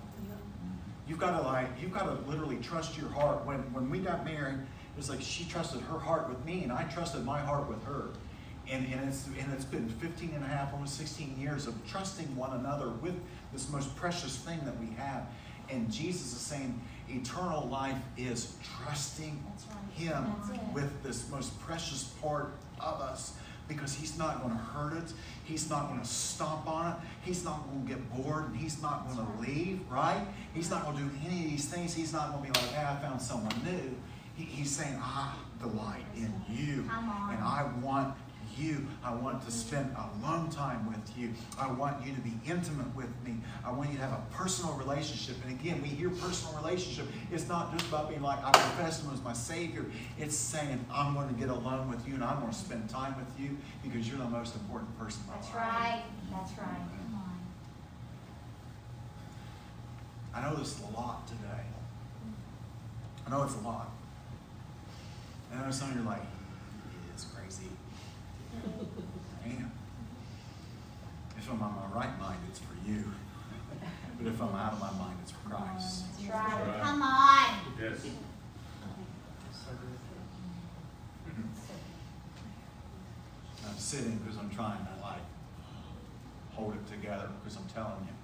[1.08, 3.46] You've got to like, you've got to literally trust your heart.
[3.46, 6.72] When when we got married, it was like she trusted her heart with me, and
[6.72, 8.08] I trusted my heart with her.
[8.70, 12.34] And, and it's and it's been 15 and a half, almost 16 years of trusting
[12.36, 13.14] one another with
[13.52, 15.26] this most precious thing that we have.
[15.70, 19.76] And Jesus is saying, eternal life is trusting right.
[19.94, 20.24] Him
[20.74, 23.34] with this most precious part of us
[23.68, 25.12] because he's not going to hurt it.
[25.44, 26.98] He's not going to stomp on it.
[27.22, 30.24] He's not going to get bored and he's not going to leave, right?
[30.54, 31.94] He's not going to do any of these things.
[31.94, 33.94] He's not going to be like, hey, I found someone new.
[34.36, 36.88] He, he's saying, I delight in you.
[36.90, 38.14] And I want
[38.58, 38.86] you.
[39.04, 41.32] I want to spend alone time with you.
[41.58, 43.36] I want you to be intimate with me.
[43.64, 45.36] I want you to have a personal relationship.
[45.44, 47.06] And again, we hear personal relationship.
[47.32, 49.84] It's not just about being like, I profess him as my Savior.
[50.18, 53.14] It's saying, I'm going to get alone with you and I'm going to spend time
[53.18, 55.56] with you because you're the most important person in my That's life.
[55.56, 56.02] right.
[56.30, 56.68] That's right.
[56.76, 57.40] Come on.
[60.34, 61.62] I know this is a lot today.
[63.26, 63.90] I know it's a lot.
[65.50, 67.66] And I know some of you are like, it is crazy.
[69.44, 69.70] Man.
[71.36, 73.04] If I'm on my right mind, it's for you.
[74.18, 76.04] But if I'm out of my mind, it's for Christ.
[76.18, 76.68] That's right.
[76.68, 76.80] right.
[76.82, 77.54] Come on.
[77.80, 78.06] Yes.
[83.68, 85.20] I'm sitting because I'm trying to like
[86.52, 88.14] hold it together because I'm telling you,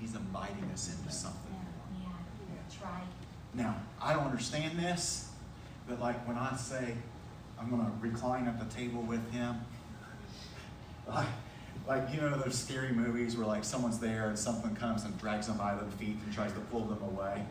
[0.00, 1.54] He's inviting us into something.
[2.00, 2.54] Yeah, yeah.
[2.62, 3.02] That's right.
[3.54, 5.30] Now, I don't understand this,
[5.88, 6.94] but like when I say
[7.58, 9.56] I'm going to recline at the table with him,
[11.08, 11.26] like,
[11.86, 15.46] like you know those scary movies where like someone's there and something comes and drags
[15.46, 17.44] them by their feet and tries to pull them away.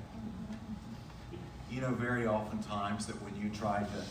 [1.70, 4.04] You know, very oftentimes that when you try to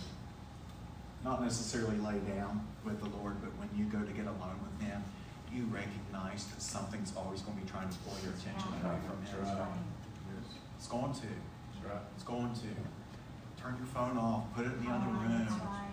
[1.25, 4.87] not necessarily lay down with the Lord, but when you go to get alone with
[4.87, 5.03] Him,
[5.53, 9.17] you recognize that something's always going to be trying to pull your attention away from
[9.25, 9.35] Him.
[9.43, 9.69] That's right.
[10.79, 11.27] It's going to.
[12.15, 12.69] It's going to.
[13.63, 15.86] Turn your phone off, put it in the ah, other Oh, room.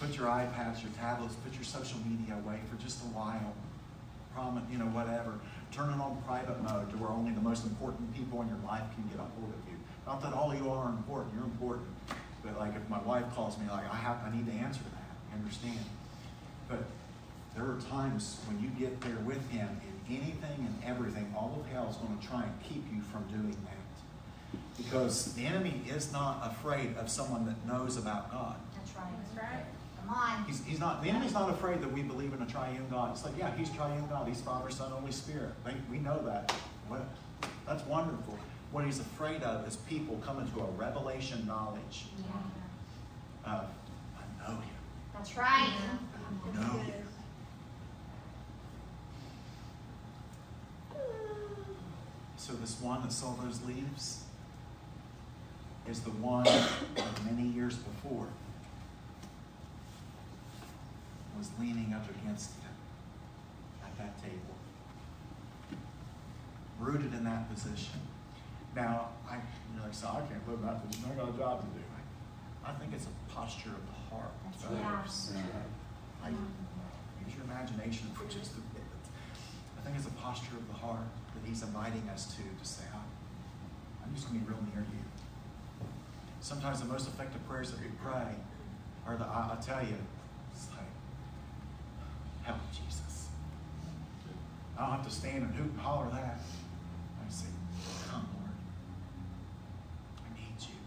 [0.00, 0.08] That's right.
[0.08, 3.54] Put your iPads, your tablets, put your social media away for just a while.
[4.34, 5.38] Promise, you know, whatever.
[5.72, 8.84] Turn it on private mode to where only the most important people in your life
[8.94, 9.76] can get a hold of you.
[10.06, 11.88] Not that all of you are important, you're important.
[12.42, 15.08] But like if my wife calls me, like I have, I need to answer that.
[15.32, 15.84] I understand.
[16.68, 16.84] But
[17.54, 21.70] there are times when you get there with him and anything and everything, all of
[21.72, 24.58] hell is going to try and keep you from doing that.
[24.76, 28.56] Because the enemy is not afraid of someone that knows about God.
[28.74, 29.12] That's right.
[29.34, 29.64] That's right.
[30.14, 30.44] On.
[30.46, 33.12] He's, he's not, the enemy's not afraid that we believe in a triune God.
[33.12, 34.28] It's like, yeah, he's triune God.
[34.28, 35.52] He's Father, Son, Holy Spirit.
[35.64, 36.50] They, we know that.
[36.88, 37.06] What,
[37.66, 38.38] that's wonderful.
[38.72, 42.06] What he's afraid of is people coming to a revelation knowledge
[43.46, 43.54] Yeah.
[43.54, 43.64] of,
[44.18, 44.62] I know him.
[45.14, 45.70] That's right.
[45.72, 46.94] I know him.
[52.36, 54.24] So this one that saw those leaves
[55.88, 56.44] is the one
[57.24, 58.26] many years before
[61.42, 62.70] was leaning up against him
[63.82, 64.54] at that table,
[66.78, 67.98] rooted in that position.
[68.76, 69.42] Now, I,
[69.74, 71.10] you're like, so I can't live that position.
[71.10, 71.82] I got a job to do.
[72.64, 74.30] I think it's a posture of the heart.
[74.62, 75.32] Brothers.
[75.34, 75.42] yeah.
[76.22, 78.86] I, use your imagination for just a bit.
[79.76, 82.84] I think it's a posture of the heart that he's inviting us to, to say,
[82.94, 83.02] I'm,
[84.06, 85.02] I'm just going to be real near you.
[86.38, 88.30] Sometimes the most effective prayers that we pray
[89.08, 89.98] are the, I, I tell you,
[92.42, 93.28] help Jesus.
[94.76, 96.40] I don't have to stand and hoot and holler that.
[97.22, 97.46] I say,
[98.10, 98.56] come, Lord.
[100.26, 100.78] I need you.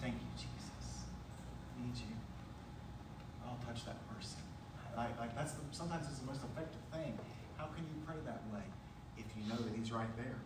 [0.00, 1.08] Thank you, Jesus.
[1.72, 2.12] I need you.
[3.46, 4.40] I'll touch that person.
[4.96, 7.18] I, like that's the, sometimes it's the most effective thing.
[7.56, 8.62] How can you pray that way
[9.16, 10.38] if you know that He's right there?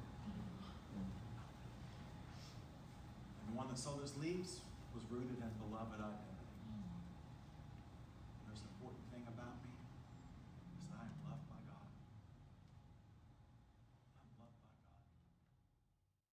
[3.43, 4.61] And the one that sold those leaves
[4.95, 6.01] was rooted and beloved.